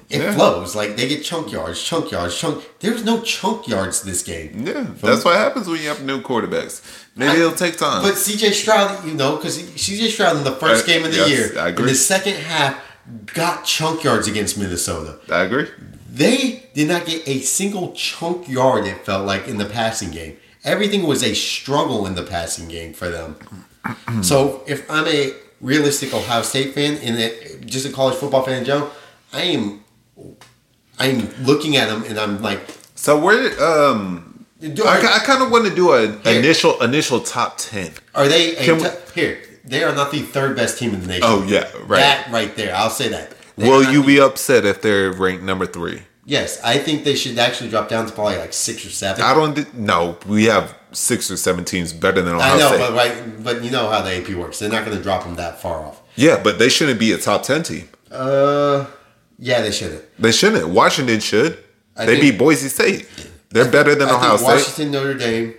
[0.09, 0.34] it Yeah.
[0.36, 0.76] flows.
[0.76, 2.63] Like they get chunk yards, chunk yards, chunk.
[2.80, 4.63] There's no chunk yards this game.
[4.65, 6.82] yeah, that's what happens when you have new quarterbacks.
[7.15, 8.01] Maybe I- it'll take time.
[8.01, 11.17] But CJ Stroud, you know, because CJ Stroud in the first Uh, game of the
[11.17, 11.84] yes, year, I agree.
[11.84, 12.76] in the second half,
[13.34, 15.15] got chunk yards against Minnesota.
[15.30, 15.67] I agree.
[16.11, 20.38] They did not get a single chunk yard, it felt like, in the passing game.
[20.63, 23.38] Everything was a struggle in the passing game for them.
[24.21, 28.59] so if I'm a realistic Ohio State fan and it, just a college football fan
[28.59, 28.91] in general,
[29.34, 29.84] I am
[30.99, 32.59] I'm looking at them and I'm like,
[32.95, 37.57] So where um do, I, I kind of want to do an initial initial top
[37.57, 37.91] 10.
[38.15, 39.41] are they a we- here?
[39.63, 41.23] They are not the third best team in the nation.
[41.26, 41.99] Oh yeah, right.
[41.99, 43.34] That right there, I'll say that.
[43.55, 46.01] They Will you the- be upset if they're ranked number 3?
[46.28, 49.23] Yes, I think they should actually drop down to probably like six or seven.
[49.23, 52.80] I don't no, we have 6 or 7 teams better than Ohio I know, State.
[52.80, 54.59] but right, but you know how the AP works.
[54.59, 56.01] They're not going to drop them that far off.
[56.15, 57.89] yeah, but they shouldn't be a top 10 team.
[58.09, 58.86] Uh,
[59.38, 60.03] yeah, they shouldn't.
[60.17, 60.69] They shouldn't.
[60.69, 61.61] Washington should.
[61.97, 63.07] I they think- beat Boise State.
[63.49, 64.45] They're better than I Ohio State.
[64.47, 65.53] Washington, Notre Dame.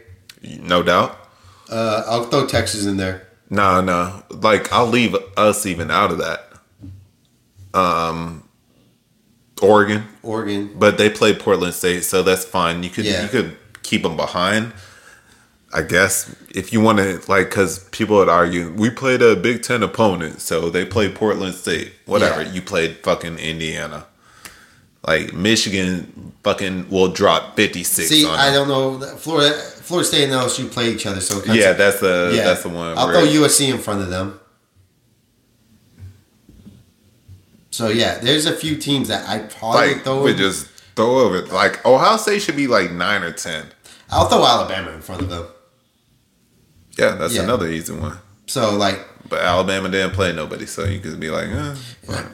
[0.61, 1.17] No doubt.
[1.71, 3.29] Uh, I'll throw Texas in there.
[3.51, 4.23] No, no.
[4.31, 6.51] Like I'll leave us even out of that.
[7.75, 8.46] Um
[9.63, 10.71] Oregon, Oregon.
[10.79, 12.83] but they played Portland State, so that's fine.
[12.83, 13.23] You could Yeah.
[13.23, 14.73] you could keep them behind.
[15.75, 19.63] I guess if you want to like cuz people would argue we played a Big
[19.63, 21.93] 10 opponent, so they played Portland State.
[22.07, 22.43] Whatever.
[22.43, 22.53] Yeah.
[22.53, 24.07] You played fucking Indiana.
[25.07, 28.99] Like Michigan fucking will drop 56 See, I don't know.
[29.17, 32.45] Florida, Florida State and LSU play each other, so Yeah, that's the yeah.
[32.45, 32.97] that's the one.
[32.99, 34.41] I'll throw USC in front of them.
[37.77, 40.27] So yeah, there's a few teams that I probably like throw.
[40.27, 40.37] in.
[40.39, 40.67] just
[40.97, 41.43] throw over.
[41.43, 43.67] Like Ohio State should be like nine or ten.
[44.09, 45.47] I'll throw Alabama in front of them.
[46.97, 47.43] Yeah, that's Yeah.
[47.43, 48.17] another easy one.
[48.47, 51.75] So like, But Alabama didn't play nobody, so you could be like, eh.
[52.07, 52.25] but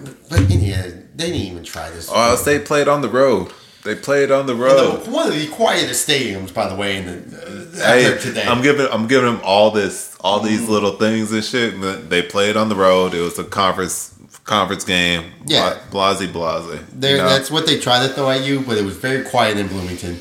[0.48, 0.82] yeah,
[1.16, 2.08] they didn't even try this.
[2.08, 3.50] Ohio State played on the road.
[3.82, 5.02] They played on the road.
[5.06, 8.44] the- one of the quietest stadiums, by the way, in the uh, Hey, today.
[8.46, 11.80] I'm giving I'm giving them all this all these little things and shit.
[11.80, 13.12] But they played on the road.
[13.12, 14.14] It was a conference
[14.44, 15.32] conference game.
[15.46, 15.78] Yeah.
[15.90, 16.80] blase blase.
[16.94, 17.28] You know?
[17.28, 20.20] that's what they tried to throw at you, but it was very quiet in Bloomington.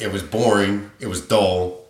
[0.00, 0.90] It was boring.
[0.98, 1.84] It was dull.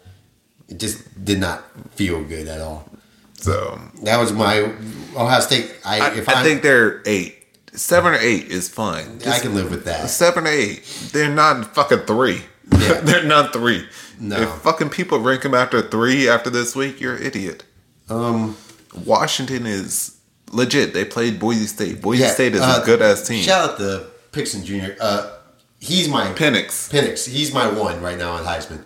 [0.68, 2.88] It just did not feel good at all.
[3.34, 4.72] so That was my
[5.16, 5.74] Ohio State.
[5.84, 9.20] I, I, if I I, think they're eight, seven or eight is fine.
[9.26, 10.10] I can live with that.
[10.10, 10.84] seven or eight.
[11.12, 12.42] They're not fucking three.
[12.78, 13.00] Yeah.
[13.02, 13.86] they're not three.
[14.18, 14.36] No.
[14.36, 17.64] If fucking people rank them after three after this week, you're an idiot.
[18.08, 18.56] Um,
[19.04, 20.19] Washington is
[20.50, 20.92] legit.
[20.94, 22.00] They played Boise State.
[22.02, 23.42] Boise yeah, State is uh, a good ass team.
[23.42, 24.92] Shout out to Pixon Jr.
[25.00, 25.32] Uh,
[25.78, 27.28] he's my Penix Penix.
[27.28, 28.84] He's my one right now on Heisman.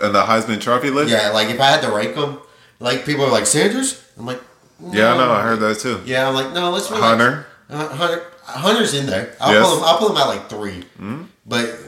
[0.00, 1.10] and the Heisman Trophy list.
[1.10, 2.38] Yeah, like if I had to rank them,
[2.80, 4.02] like people are like Sanders.
[4.18, 4.40] I'm like,
[4.90, 5.30] yeah, I know.
[5.32, 6.02] I heard that too.
[6.04, 7.04] Yeah, I'm like, no, let's relax.
[7.06, 7.46] Hunter.
[7.70, 9.34] Uh, Hunter, Hunter's in there.
[9.40, 9.66] I'll Yes.
[9.68, 9.84] put him.
[9.84, 11.22] I'll put him at like 3 Hmm.
[11.46, 11.78] But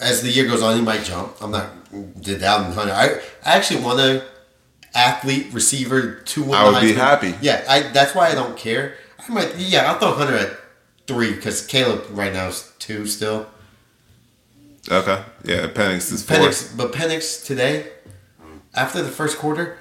[0.00, 1.36] as the year goes on, he might jump.
[1.40, 1.70] I'm not
[2.20, 2.92] did down Hunter.
[2.92, 4.24] I, I actually want a
[4.94, 6.54] athlete receiver win.
[6.54, 7.34] I would be happy.
[7.40, 8.96] Yeah, I, that's why I don't care.
[9.18, 9.56] I might.
[9.56, 10.56] Yeah, I'll throw Hunter at
[11.06, 13.46] three because Caleb right now is two still.
[14.90, 15.22] Okay.
[15.44, 16.36] Yeah, Penix is four.
[16.36, 17.90] Penix, but Penix today,
[18.74, 19.78] after the first quarter,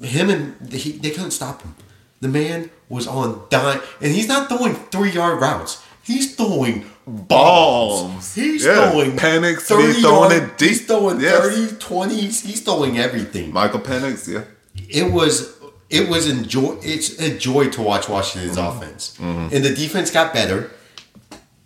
[0.00, 1.74] him and he, they couldn't stop him.
[2.20, 5.84] The man was on dime, and he's not throwing three yard routes.
[6.02, 8.34] He's throwing Bombs.
[8.34, 10.68] He's Yeah, throwing Penix 30 throwing it deep.
[10.68, 11.40] He's throwing Yes.
[11.56, 12.14] 30, 20.
[12.20, 13.52] He's, he's throwing everything.
[13.52, 14.28] Michael Penix.
[14.28, 14.44] Yeah.
[14.88, 15.56] It was
[15.90, 16.76] it was enjoy.
[16.82, 18.78] It's a joy to watch Washington's Mm-hmm.
[18.78, 20.70] offense, and the defense got better.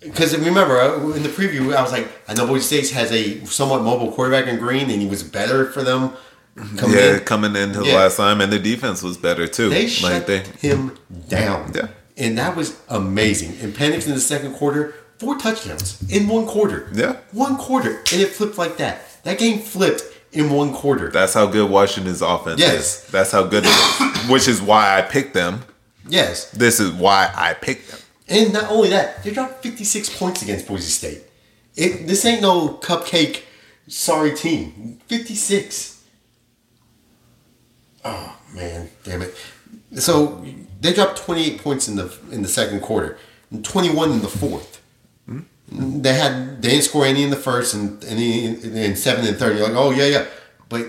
[0.00, 3.44] Because remember uh, in the preview, I was like, I know Boise State has a
[3.46, 6.12] somewhat mobile quarterback in Green, and he was better for them.
[6.76, 7.20] Coming yeah, in.
[7.20, 9.70] coming into the last time, and the defense was better too.
[9.70, 11.72] They like shut they, him down.
[11.74, 11.88] Yeah.
[12.16, 13.56] And that was amazing.
[13.60, 16.88] And Penix in the second quarter, four touchdowns in one quarter.
[16.92, 17.16] Yeah.
[17.30, 17.98] One quarter.
[18.12, 19.02] And it flipped like that.
[19.22, 20.02] That game flipped
[20.32, 21.10] in one quarter.
[21.10, 22.74] that's how good Washington's offense Yes.
[23.04, 23.10] is.
[23.12, 24.30] That's how good it is.
[24.30, 25.60] Which is why I picked them.
[26.08, 26.50] yes.
[26.50, 28.00] This is why I picked them.
[28.28, 31.22] And not only that, they dropped 56 points against Boise State.
[31.76, 33.42] It, this ain't no cupcake
[33.88, 34.98] sorry team.
[35.06, 36.02] 56.
[38.04, 39.34] Oh man, damn it.
[39.96, 40.44] So
[40.80, 43.16] they dropped 28 points in the in the second quarter
[43.50, 44.81] and 21 in the fourth.
[45.74, 49.56] They had they didn't score any in the first and any in seven and third.
[49.56, 50.26] You're like, oh yeah, yeah.
[50.68, 50.86] But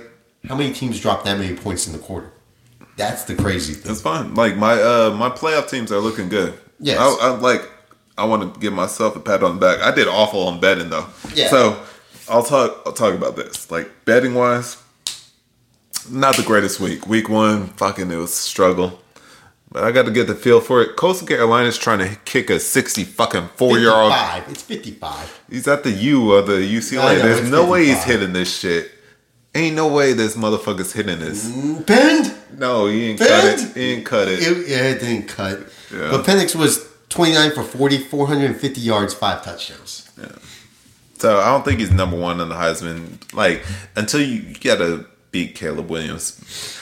[0.48, 2.32] how many teams dropped that many points in the quarter?
[2.98, 3.92] That's the crazy thing.
[3.92, 4.36] It's fine.
[4.36, 6.54] Like my uh my playoff teams are looking good.
[6.80, 7.00] Yes.
[7.00, 7.70] I, I like.
[8.16, 9.80] I want to give myself a pat on the back.
[9.82, 11.08] I did awful on betting though.
[11.34, 11.50] Yeah.
[11.50, 11.82] So
[12.30, 12.84] I'll talk.
[12.86, 13.72] I'll talk about this.
[13.72, 14.78] Like betting wise,
[16.10, 17.08] not the greatest week.
[17.08, 19.00] Week one, fucking it was a struggle.
[19.74, 20.95] But I got to get the feel for it.
[20.95, 24.13] Coastal Carolina's trying to kick a sixty fucking four year old.
[24.13, 24.51] 55.
[24.51, 25.41] It's 55.
[25.49, 27.17] He's at the U of the UCLA.
[27.17, 28.91] know, There's no way he's hitting this shit.
[29.55, 31.49] Ain't no way this motherfucker's hitting this.
[31.49, 32.36] Mm, Bend.
[32.57, 33.76] No, he ain't cut it.
[33.76, 34.39] He ain't cut it.
[34.41, 35.59] It, yeah, it didn't cut.
[35.91, 36.11] Yeah.
[36.11, 40.09] But Penix was 29 for 40, 450 yards, five touchdowns.
[40.19, 40.28] Yeah.
[41.17, 43.34] So I don't think he's number one on the Heisman.
[43.34, 43.63] Like
[43.95, 46.80] until you, you gotta beat Caleb Williams.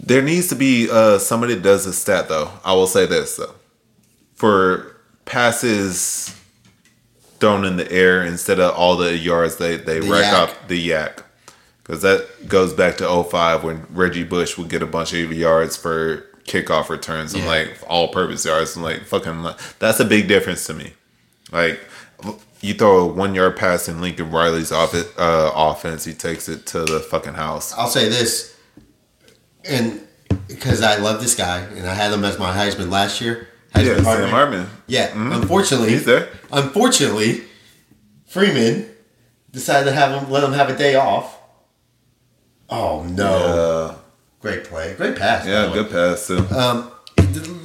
[0.00, 2.50] There needs to be uh, somebody that does a stat though.
[2.64, 3.54] I will say this though,
[4.34, 6.34] for passes
[7.40, 10.32] thrown in the air instead of all the yards they they The rack YAC.
[10.34, 11.22] up the YAC,
[11.82, 15.76] because that goes back to 05 when Reggie Bush would get a bunch of yards
[15.76, 17.48] for kickoff returns and Yeah.
[17.50, 19.46] like all purpose yards and like fucking
[19.78, 20.94] that's a big difference to me.
[21.52, 21.80] Like
[22.60, 26.66] you throw a one yard pass in Lincoln Riley's off uh, offense, he takes it
[26.66, 27.72] to the fucking house.
[27.76, 28.56] I'll say this,
[29.68, 30.00] and
[30.48, 33.48] because I love this guy, and I had him as my Heisman last year.
[33.74, 34.66] Heisman Yeah, Sam Hartman.
[34.86, 36.28] Yeah, unfortunately, He's there.
[36.50, 37.42] Unfortunately,
[38.26, 38.88] Freeman
[39.52, 41.38] decided to have him let him have a day off.
[42.70, 43.32] Oh no!
[43.32, 43.94] Uh,
[44.40, 45.46] Great play, great pass.
[45.46, 46.38] yeah, good pass too.
[46.54, 46.90] Um,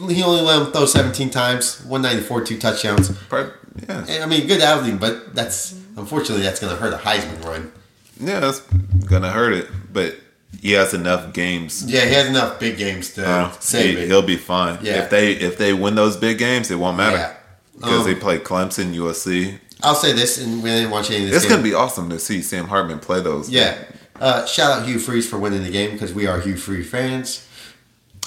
[0.09, 3.11] he only let him throw 17 times, 194, two touchdowns.
[3.31, 7.43] Yeah, And, I mean, good outing, but that's unfortunately that's going to hurt a Heisman
[7.45, 7.71] run.
[8.19, 8.59] yeah, that's
[9.05, 10.15] gonna hurt it, but
[10.61, 11.83] he has enough games.
[11.85, 14.09] Yeah, he has enough big games to Uh, save he, it.
[14.09, 14.79] will be fine.
[14.81, 15.03] Yeah.
[15.03, 17.33] If they if they win those big games, it won't matter Yeah.
[17.79, 19.59] because Um, they play Clemson, USC.
[19.81, 21.37] I'll say this, and we didn't watch any of this.
[21.37, 21.57] It's game.
[21.57, 23.49] gonna be awesome to see Sam Hartman play those.
[23.49, 23.75] Yeah.
[24.21, 27.41] Uh, shout out Hugh Freeze for winning the game because we are Hugh Free fans.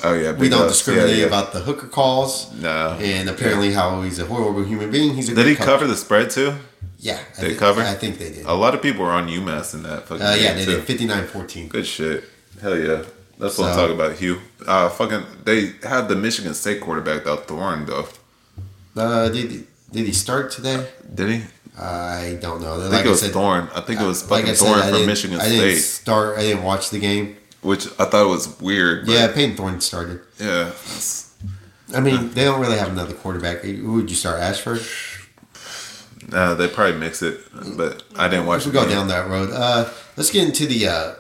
[0.05, 0.33] Oh yeah.
[0.33, 1.27] We don't discriminate Yeah, yeah.
[1.27, 2.49] about the hooker calls.
[2.61, 2.99] No.
[3.01, 5.15] And apparently, how he's a horrible human being.
[5.15, 6.57] He's a Did he cover the spread too?
[6.99, 7.83] Yeah, I They think- cover?
[7.83, 8.47] I think they did.
[8.47, 10.81] A lot of people were on UMass in that fucking Uh, yeah, they too.
[10.81, 11.69] did 59-14.
[11.69, 12.25] Good shit.
[12.61, 13.03] Hell yeah.
[13.39, 14.41] That's what I'm talking about, Hugh.
[14.67, 18.09] Uh, fucking, they had the Michigan State quarterback though, Thorne though.
[18.97, 20.87] Uh, did did he start today?
[21.15, 21.43] Did he?
[21.79, 22.81] I don't know.
[22.87, 23.69] I think it was Thorne.
[23.75, 26.39] I think it was like fucking I said, Thorne from Michigan I didn't State, start.
[26.39, 27.37] I didn't watch the game.
[27.61, 29.07] which I thought was weird.
[29.07, 30.21] Yeah, Payton Thorne started.
[30.41, 30.71] yeah.
[31.95, 33.59] I mean, they don't really have another quarterback.
[33.63, 34.41] Who would you start?
[34.41, 34.81] Ashford.
[36.33, 37.41] Uh, they probably mix it,
[37.77, 38.65] but I didn't watch.
[38.65, 39.51] The go down that road.
[39.53, 40.89] Uh, let's get into the.
[40.89, 41.15] Uh,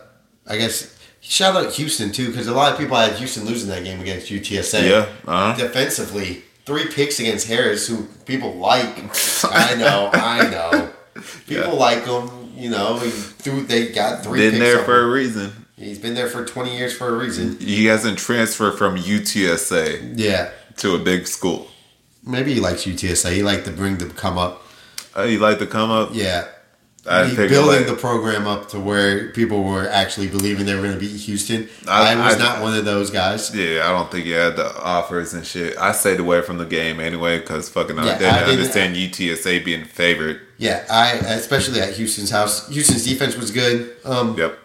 [0.48, 3.84] I guess shout out Houston too, because a lot of people had Houston losing that
[3.84, 4.88] game against UTSA.
[4.88, 5.06] Yeah.
[5.26, 5.56] Uh-huh.
[5.56, 8.98] Defensively, three picks against Harris, who people like.
[9.44, 10.92] I know, I know.
[11.46, 11.70] People Yeah.
[11.70, 12.30] like him.
[12.56, 13.62] You know, threw.
[13.62, 14.50] They got three.
[14.50, 15.52] Been there for a reason.
[15.76, 17.58] He's been there for twenty years for a reason.
[17.58, 21.68] He hasn't transferred from UTSA Yeah, to a big school.
[22.24, 23.32] maybe he likes UTSA.
[23.32, 24.62] He liked to bring them come up.
[25.16, 26.10] Uh, you like to come up?
[26.12, 26.46] Yeah.
[27.08, 30.98] I building the program up to where people were actually believing they were going to
[30.98, 31.68] beat Houston.
[31.86, 33.54] I- I, was I- not one of those guys.
[33.54, 35.78] Yeah, I don't think he had the offers and shit.
[35.78, 38.96] I stayed away from the game anyway because fucking Yeah, I didn't I didn't- understand
[38.96, 40.40] UTSA being favored.
[40.58, 42.68] Yeah, I especially at Houston's house.
[42.70, 43.94] Houston's defense was good.
[44.04, 44.58] Um, Yep.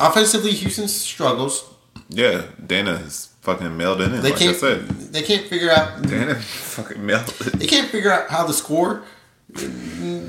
[0.00, 1.64] Offensively, Houston struggles.
[2.08, 4.12] Yeah, Dana has fucking mailed in.
[4.20, 4.56] They like can't.
[4.56, 6.02] said, They can't figure out.
[6.02, 7.52] Dana fucking mailed it.
[7.54, 9.04] They can't figure out how to score.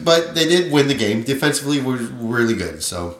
[0.03, 1.23] But they did win the game.
[1.23, 2.81] Defensively, were really good.
[2.81, 3.19] So,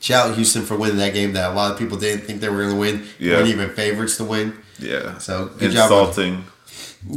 [0.00, 2.48] shout out Houston for winning that game that a lot of people didn't think they
[2.48, 3.06] were going to win.
[3.18, 3.36] Yeah.
[3.36, 4.58] weren't even favorites to win.
[4.78, 5.18] Yeah.
[5.18, 6.44] So, good job Insulting.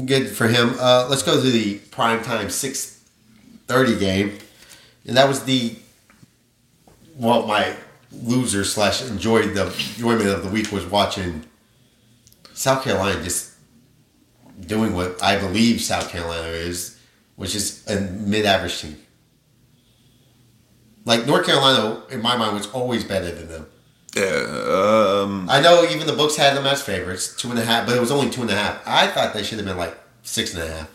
[0.06, 0.76] Good for him.
[0.80, 3.04] Uh, let's go to the prime primetime six
[3.68, 4.38] thirty game,
[5.08, 5.76] and that was the
[7.18, 7.76] well, my
[8.12, 11.46] loser slash enjoyed the enjoyment of the week was watching
[12.54, 13.54] South Carolina just
[14.60, 17.00] doing what I believe South Carolina is,
[17.42, 18.96] which is a mid-average team.
[21.06, 23.66] Like North Carolina, in my mind, was always better than them.
[24.16, 25.24] Yeah.
[25.24, 25.50] Um.
[25.50, 28.00] I know even the books had them as favorites, two and a half, but it
[28.00, 28.80] was only two and a half.
[28.86, 30.90] I thought they should have been like six and a half.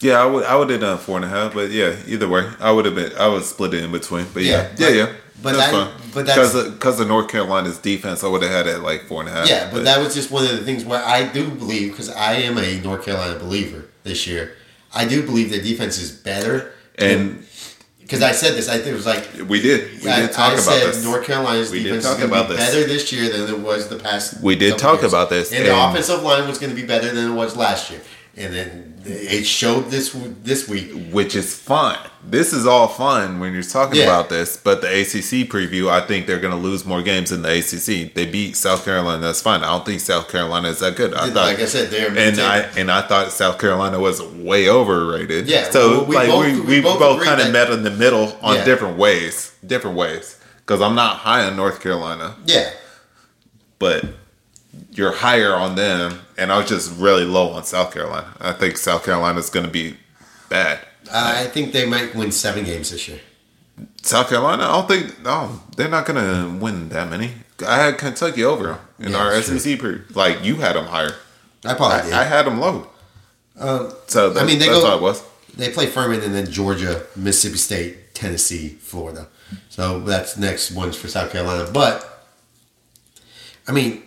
[0.00, 0.44] Yeah, I would.
[0.44, 2.94] I would have done four and a half, but yeah, either way, I would have
[2.94, 3.12] been.
[3.16, 4.26] I would split it in between.
[4.34, 5.12] But yeah, Yeah, yeah, but- yeah.
[5.42, 6.10] but that's that- fine.
[6.12, 9.20] but that's- because because of North Carolina's defense, I would have had it like four
[9.22, 9.48] and a half.
[9.48, 12.34] Yeah, but that was just one of the things where I do believe because I
[12.34, 14.54] am a North Carolina believer this year.
[14.96, 17.46] I do believe their defense is better, and
[18.00, 20.02] because I said this, I think it was like we did.
[20.02, 21.04] We I, did talk I about said this.
[21.04, 23.88] North Carolina's We defense is going to about be better this year than it was
[23.88, 24.40] the past.
[24.42, 25.12] We did talk years.
[25.12, 27.56] about this, and, the and- offensive line was going to be better than it was
[27.56, 28.00] last year,
[28.36, 30.10] and then it showed this
[30.42, 30.90] this week.
[31.12, 31.98] which is fun.
[32.28, 34.04] This is all fun when you're talking Yeah.
[34.04, 37.42] about this, but the ACC preview, I think they're going to lose more games in
[37.42, 38.12] the ACC.
[38.14, 39.62] They beat South Carolina, that's fine.
[39.62, 41.14] I don't think South Carolina is that good.
[41.14, 44.68] I thought, like I said, they're and I and I thought South Carolina was way
[44.68, 45.46] overrated.
[45.46, 47.90] Yeah, so we like both- we, we we both both, kind of met in the
[47.92, 48.64] middle on Yeah.
[48.64, 50.36] different ways, different ways.
[50.58, 52.70] Because I'm not high on North Carolina, yeah.
[53.78, 54.04] but
[54.92, 58.34] you're higher on them, and I was just really low on South Carolina.
[58.40, 59.96] I think South Carolina is going to be
[60.48, 60.80] bad.
[61.12, 63.20] I think they might win seven games this year.
[64.02, 65.22] South Carolina, I don't think.
[65.22, 67.32] No, they're not gonna win that many.
[67.66, 69.42] I had Kentucky over in Yeah, our.
[69.42, 70.00] SEC pre.
[70.14, 71.14] Like you had them higher.
[71.64, 72.12] I probably did.
[72.12, 72.88] I, I had them low.
[73.58, 75.22] Um, So that, I mean, they that's go- it was.
[75.56, 79.28] They play Furman and then Georgia, Mississippi State, Tennessee, Florida.
[79.68, 81.68] So that's next ones for South Carolina.
[81.72, 82.26] But
[83.68, 84.02] I mean,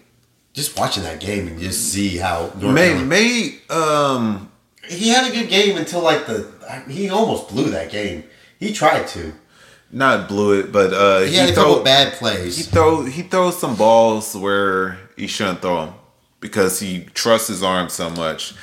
[0.59, 4.51] just watching that game and just see how Maye Maye um
[4.87, 6.47] he had a good game until like the
[6.87, 8.23] he almost blew that game.
[8.59, 9.33] He tried to.
[9.91, 12.57] not blew it, but uh He, had a throw- couple bad plays.
[12.57, 15.93] he throw he throws some balls where he shouldn't throw them
[16.41, 18.53] because he trusts his arm so much.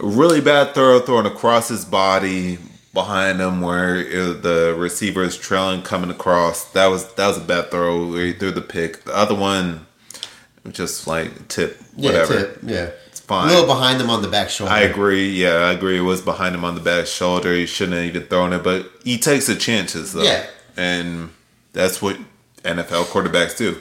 [0.00, 2.58] A really bad throw thrown across his body
[2.92, 6.64] behind him where it- the receiver is trailing coming across.
[6.72, 9.04] That was that was a bad throw where he threw the pick.
[9.04, 9.86] The other one
[10.70, 12.34] just like tip whatever.
[12.34, 12.90] Yeah, tip, yeah.
[13.08, 13.48] It's fine.
[13.48, 14.72] A little behind him on the back shoulder.
[14.72, 15.30] I agree.
[15.30, 15.98] Yeah, I agree.
[15.98, 17.54] It was behind him on the back shoulder.
[17.54, 20.22] He shouldn't have even thrown it, but he takes the chances though.
[20.22, 20.46] Yeah.
[20.76, 21.30] and
[21.72, 22.16] that's what
[22.62, 23.80] NFL quarterbacks do.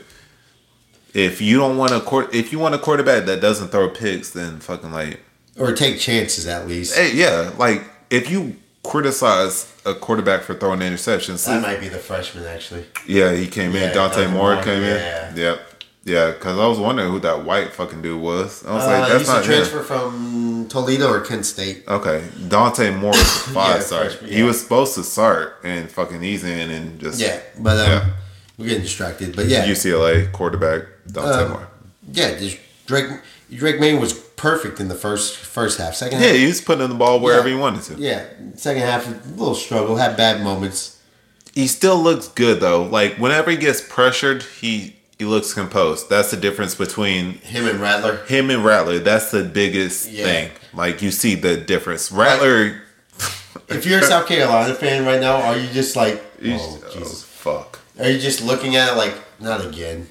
[1.14, 4.30] If you don't want a court, if you want a quarterback that doesn't throw picks,
[4.32, 5.20] then fucking like,
[5.60, 6.96] Or take chances at least.
[6.96, 11.98] hey, yeah, like if you criticize a quarterback for throwing interceptions, That might be the
[12.00, 12.86] freshman actually.
[13.06, 13.94] yeah, he came Yeah, in.
[13.94, 15.30] Dante Dante Moore Moore, came yeah.
[15.32, 15.38] in.
[15.38, 15.70] Yep.
[16.04, 18.66] Yeah, because I was wondering who that white fucking dude was.
[18.66, 19.52] I was Uh, like, he that's not him.
[19.52, 21.84] transfer from Toledo or Kent State.
[21.88, 24.12] Okay, Dante Morris five Yeah, start.
[24.14, 27.86] freshman, He was supposed to start, and fucking he's in and just Yeah, but um,
[27.91, 28.06] Yeah.
[28.58, 29.36] we're getting distracted.
[29.36, 31.68] But yeah, UCLA quarterback Dante Um, Moore.
[32.12, 33.06] yeah, just Drake
[33.54, 35.93] Drake Maye was perfect in the first first half.
[35.93, 37.56] Second Yeah, half, he was putting the ball wherever Yeah.
[37.56, 37.93] he wanted to.
[38.02, 38.24] yeah,
[38.56, 40.95] second half a little struggle, had bad moments.
[41.54, 42.82] He still looks good though.
[42.84, 46.09] Like whenever he gets pressured, he he looks composed.
[46.09, 48.26] That's the difference between Him and Rattler.
[48.26, 48.97] him and Rattler.
[48.97, 50.26] That's the biggest Yeah.
[50.26, 50.51] thing.
[50.74, 52.11] Like you see the difference.
[52.11, 52.82] Rattler,
[53.69, 57.22] If you're a South Carolina fan right now, are you just like, oh oh, Jesus?
[57.24, 57.80] fuck.
[57.99, 60.09] Are you just looking at it like, not again?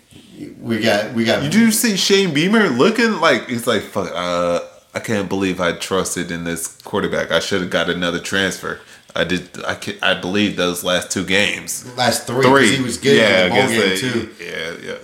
[0.61, 1.53] We got, we got.
[1.53, 4.13] You see Shane Beamer looking like he's like fuck?
[4.15, 4.61] Uh,
[4.95, 7.33] I can't believe I trusted in this quarterback.
[7.33, 8.79] I should have got another transfer.
[9.15, 9.49] I did.
[9.65, 11.85] I can, I believe those last two games.
[11.97, 12.43] last three?
[12.45, 14.31] 'cause He was good Yeah, in the bowl game against too.
[14.41, 14.95] yeah, yeah.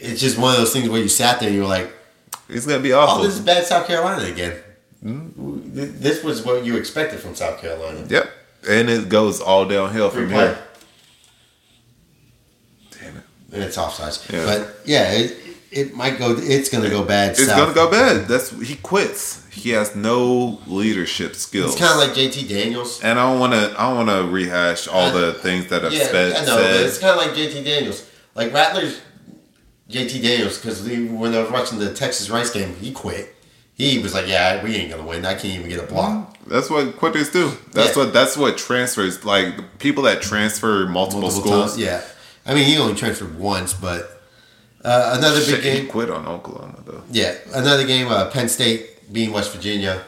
[0.00, 1.92] It's just one of those things where you sat there and you were like,
[2.48, 3.24] "It's gonna be "Oh, awful.
[3.24, 4.54] this is bad South Carolina again."
[5.02, 8.04] This was what you expected from South Carolina.
[8.08, 8.30] Yep,
[8.68, 10.38] and it goes all downhill from play.
[10.46, 10.58] here.
[12.92, 13.22] Damn it.
[13.52, 14.30] and it's offsides.
[14.32, 14.44] Yeah.
[14.44, 15.36] But yeah, it,
[15.70, 16.34] it might go.
[16.38, 17.30] It's to go bad.
[17.32, 17.56] It's south.
[17.58, 18.26] gonna go bad.
[18.28, 19.46] That's he quits.
[19.50, 21.72] He has no leadership skills.
[21.72, 23.02] It's kind of like JT Daniels.
[23.02, 23.74] and I don't want to.
[23.80, 26.62] I don't want to rehash all the things that have Yeah, sped, I know, but
[26.62, 26.86] said.
[26.86, 28.08] it's kind of like JT Daniels.
[28.34, 29.00] Like Rattler's
[29.90, 33.34] JT Daniels because when I was watching the Texas Rice game, he quit.
[33.74, 35.24] He was like, "Yeah, we ain't gonna win.
[35.24, 36.50] I can't even get a block." Mm-hmm.
[36.50, 37.52] That's what quitters do.
[37.72, 38.04] That's Yeah.
[38.04, 38.12] what.
[38.12, 39.24] That's what transfers.
[39.24, 41.70] Like people that transfer multiple, Multiple schools.
[41.72, 41.78] times.
[41.78, 42.02] Yeah,
[42.46, 44.17] I mean, he only transferred once, but
[44.84, 45.88] uh, another big Shit, he game.
[45.88, 47.02] quit on Oklahoma though.
[47.10, 48.08] Yeah, another game.
[48.08, 50.02] Uh, Penn State beating West Virginia,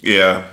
[0.00, 0.46] Yeah,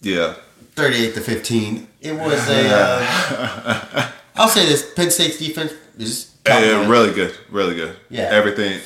[0.00, 0.34] yeah.
[0.76, 1.88] thirty-eight to fifteen.
[2.00, 2.68] It was a.
[2.70, 7.96] Uh, I'll say this: Penn State's defense is Yeah, really good, really good.
[8.08, 8.28] Yeah.
[8.30, 8.80] everything,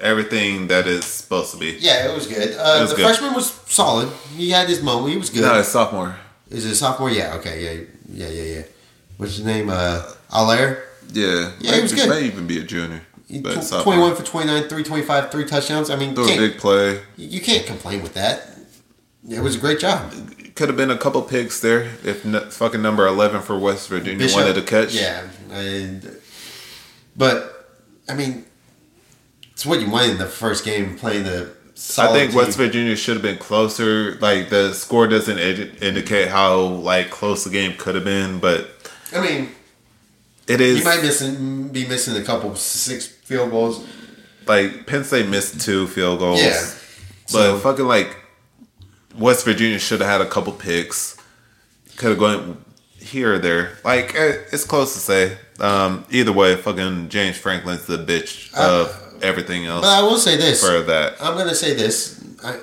[0.00, 1.76] everything that is supposed to be.
[1.80, 2.54] Yeah, it was good.
[2.56, 3.04] Uh, was the good.
[3.06, 4.10] freshman was solid.
[4.36, 5.12] He had his moment.
[5.12, 5.42] He was good.
[5.42, 6.16] No, it's sophomore.
[6.50, 7.10] Is it a sophomore?
[7.10, 7.34] Yeah.
[7.36, 7.64] Okay.
[7.64, 7.80] Yeah.
[8.26, 8.28] Yeah.
[8.28, 8.54] Yeah.
[8.56, 8.62] Yeah.
[9.16, 9.70] What's his name?
[9.70, 10.82] Uh, Allar.
[11.14, 12.08] Yeah, Yeah, he was good.
[12.08, 13.02] May even be a junior,
[13.40, 15.90] but Tw- Twenty-one for 29, 325, three touchdowns.
[15.90, 17.00] I mean, Threw a big play.
[17.16, 18.48] you can't complain with that.
[19.28, 20.12] It was a great job.
[20.54, 24.18] Could have been a couple picks there if n- fucking number eleven for West Virginia
[24.18, 24.94] Bishop, wanted to catch.
[24.94, 25.26] Yeah.
[25.50, 26.16] And,
[27.16, 27.68] but
[28.08, 28.44] I mean,
[29.52, 31.52] it's what you wanted in the first game playing the.
[31.98, 32.56] I think West.
[32.58, 34.16] Virginia should have been closer.
[34.16, 38.68] Like the score doesn't ed- indicate how like close the game could have been, but
[39.14, 39.48] I mean,
[40.46, 43.84] it is you might missing be missing a couple six field goals.
[44.46, 46.40] like Penn State missed two field goals.
[46.42, 46.60] Yeah.
[47.24, 48.16] But So- fucking like
[49.16, 51.16] West Virginia should have had a couple picks.
[51.96, 52.64] Could have gone
[52.98, 53.78] here or there.
[53.84, 55.36] Like eh, it's close to say.
[55.60, 58.88] Um, either way, fucking James Franklin's the bitch of
[59.22, 61.14] everything else But I will say this: for that.
[61.20, 62.18] I'm gonna say this.
[62.42, 62.58] I,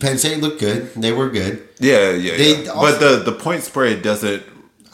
[0.00, 0.94] Penn State looked good.
[0.94, 1.68] They were good.
[1.80, 2.36] Yeah, yeah.
[2.36, 2.70] They yeah.
[2.70, 4.42] also- but the the point spread doesn't.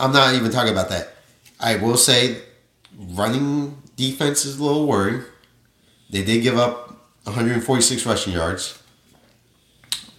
[0.00, 1.14] I'm not even talking about that.
[1.60, 2.38] I will say,
[2.98, 5.22] running defense is a little worried.
[6.10, 6.88] They did give up
[7.24, 8.78] 146 rushing yards.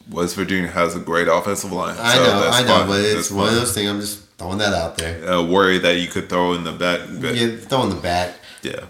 [0.09, 1.95] West Virginia has a great offensive line.
[1.97, 3.89] I so know, I know, but it's That's one of those things.
[3.89, 5.23] I'm just throwing that out there.
[5.31, 7.01] a worry that you could throw in the back.
[7.21, 7.47] But yeah.
[7.47, 8.35] Yeah, throwing the bat.
[8.61, 8.85] Yeah.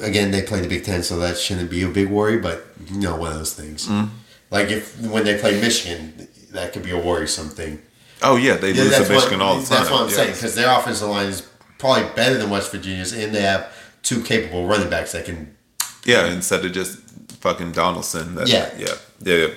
[0.00, 2.38] Again, they play the Big Ten, so that shouldn't be a big worry.
[2.38, 3.88] But you know, one of those things.
[3.88, 4.10] Mm.
[4.50, 7.82] Like if when they play Michigan, that could be a worrisome thing.
[8.22, 9.78] Oh yeah, they Yeah, lose to Michigan what, all the time.
[9.78, 10.14] That's what I'm Yeah.
[10.16, 11.42] saying because their offensive line is
[11.78, 13.72] probably better than West Virginia's, and they have
[14.08, 15.54] two capable running backs that can.
[16.04, 16.98] Yeah, instead of just
[17.40, 18.34] fucking Donaldson.
[18.36, 18.70] That, Yeah.
[18.78, 19.54] yeah, yeah, yeah.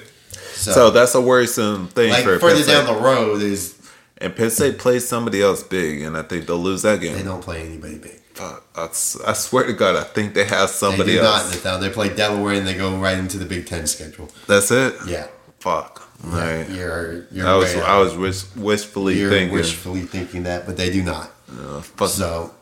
[0.54, 3.76] So, So, that's a worrisome thing like for further down the road is
[4.18, 7.16] and Penn State plays somebody else big, and I think they'll lose that game.
[7.16, 8.20] They don't play anybody big.
[8.34, 8.84] Fuck, I,
[9.30, 11.42] I swear to God, I think they have somebody They do not.
[11.42, 11.62] else.
[11.62, 14.30] They, they play Delaware and they go right into the Big Ten schedule.
[14.48, 14.94] That's it.
[15.08, 15.28] Yeah.
[15.60, 16.08] Fuck.
[16.24, 16.70] Right.
[16.70, 19.56] You're, you're I was I was wish, wishfully you're thinking.
[19.56, 21.32] wishfully thinking that, but they do not.
[21.52, 22.54] uh, fuck, So,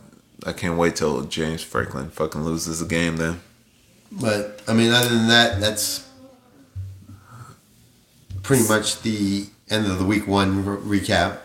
[0.45, 3.17] I can't wait till James Franklin fucking loses a game.
[3.17, 3.39] Then
[4.11, 6.07] but I mean, other than that, that's
[8.43, 11.37] pretty much the end of the week one re- recap.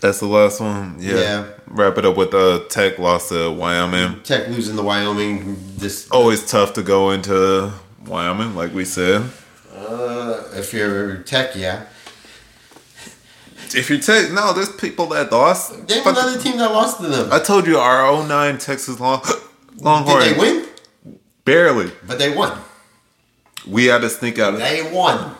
[0.00, 0.96] that's the last one.
[1.00, 1.14] Yeah.
[1.14, 1.46] Yeah.
[1.66, 4.22] Wrap it up with uh, Tech loss to Wyoming.
[4.22, 5.56] Tech losing to Wyoming.
[5.76, 7.72] This, Always tough to go into
[8.06, 9.28] Wyoming, like we said.
[9.74, 11.86] uh, if you're Tech, yeah.
[13.76, 15.72] If you take no, there's people that lost.
[15.88, 17.32] Name Fuck- another team that lost to them.
[17.32, 19.22] I told you our 09 Texas Long
[19.76, 20.66] Longhorn Did they win?
[21.44, 21.90] barely.
[22.06, 22.58] But they won.
[23.66, 24.58] We had to sneak out.
[24.58, 25.34] They won.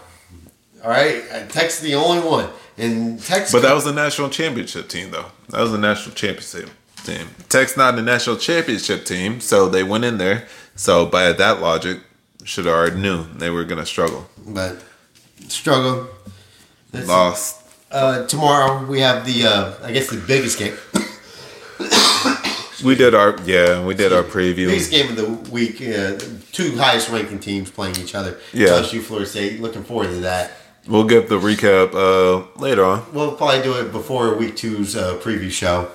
[0.83, 3.53] All right, uh, Texas the only one, in Texas.
[3.53, 5.27] But that was a national championship team, though.
[5.49, 6.69] That was a national championship
[7.05, 7.29] team.
[7.49, 10.47] Tech's not a national championship team, so they went in there.
[10.77, 12.01] So by that logic,
[12.45, 14.29] should have already knew they were gonna struggle.
[14.47, 14.77] but
[15.49, 16.09] struggle.
[16.93, 17.61] That's- Lost.
[17.95, 20.77] Uh, tomorrow we have the uh, I guess the biggest game,
[22.85, 24.67] We did our yeah, we did our preview.
[24.67, 25.77] biggest game of the week.
[25.81, 26.19] Uh,
[26.51, 28.39] two highest ranking teams playing each other.
[28.53, 28.69] Yeah.
[28.81, 29.61] LSU, Florida State.
[29.61, 30.53] Looking forward to that.
[30.89, 33.07] We'll get the recap uh, later on.
[33.13, 35.89] We'll probably do it before week two's uh, preview show.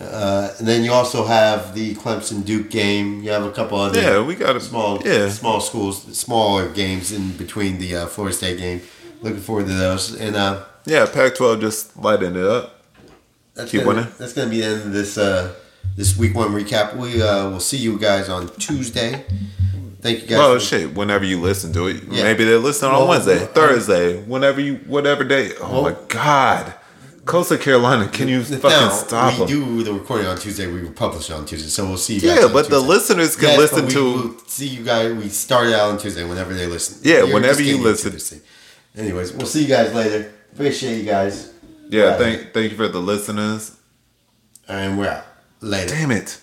[0.00, 3.22] Uh, and then you also have the Clemson Duke game.
[3.22, 7.12] You have a couple other Yeah, we got a small Yeah, small schools, smaller games
[7.12, 8.80] in between the uh, Florida State game.
[9.20, 10.18] Looking forward to those.
[10.18, 11.06] And uh, yeah.
[11.06, 12.82] Pac-12 just lightened it up.
[13.54, 14.12] that's Keep gonna, winning.
[14.18, 15.54] That's going to be the end of this uh,
[15.96, 16.96] this week one recap.
[16.96, 19.24] We uh, will see you guys on Tuesday.
[20.00, 20.38] Thank you guys.
[20.38, 20.94] Well, for- shit.
[20.94, 22.22] Whenever you listen to it, Yeah.
[22.22, 25.52] maybe they listen on Well, Wednesday, well, Thursday, whenever you, whatever day.
[25.60, 26.72] Oh Well- my God,
[27.24, 29.46] Coastal Carolina, can you fucking Now, stop we them?
[29.48, 30.66] do the recording on Tuesday.
[30.66, 32.28] We will publish it on Tuesday, so we'll see you.
[32.30, 34.02] Yeah, but the listeners can Yes, listen we to.
[34.04, 35.12] will see you guys.
[35.12, 36.98] We started out on Tuesday whenever they listen.
[37.02, 38.06] Yeah, You're whenever you listen.
[38.06, 38.40] into this thing.
[38.96, 40.32] Anyways, we'll see you guys later.
[40.52, 41.52] Appreciate you guys.
[41.88, 42.18] Yeah, Right.
[42.18, 43.76] thank thank you for the listeners.
[44.68, 45.24] And we're out.
[45.60, 45.94] Later.
[45.94, 46.38] Damn it.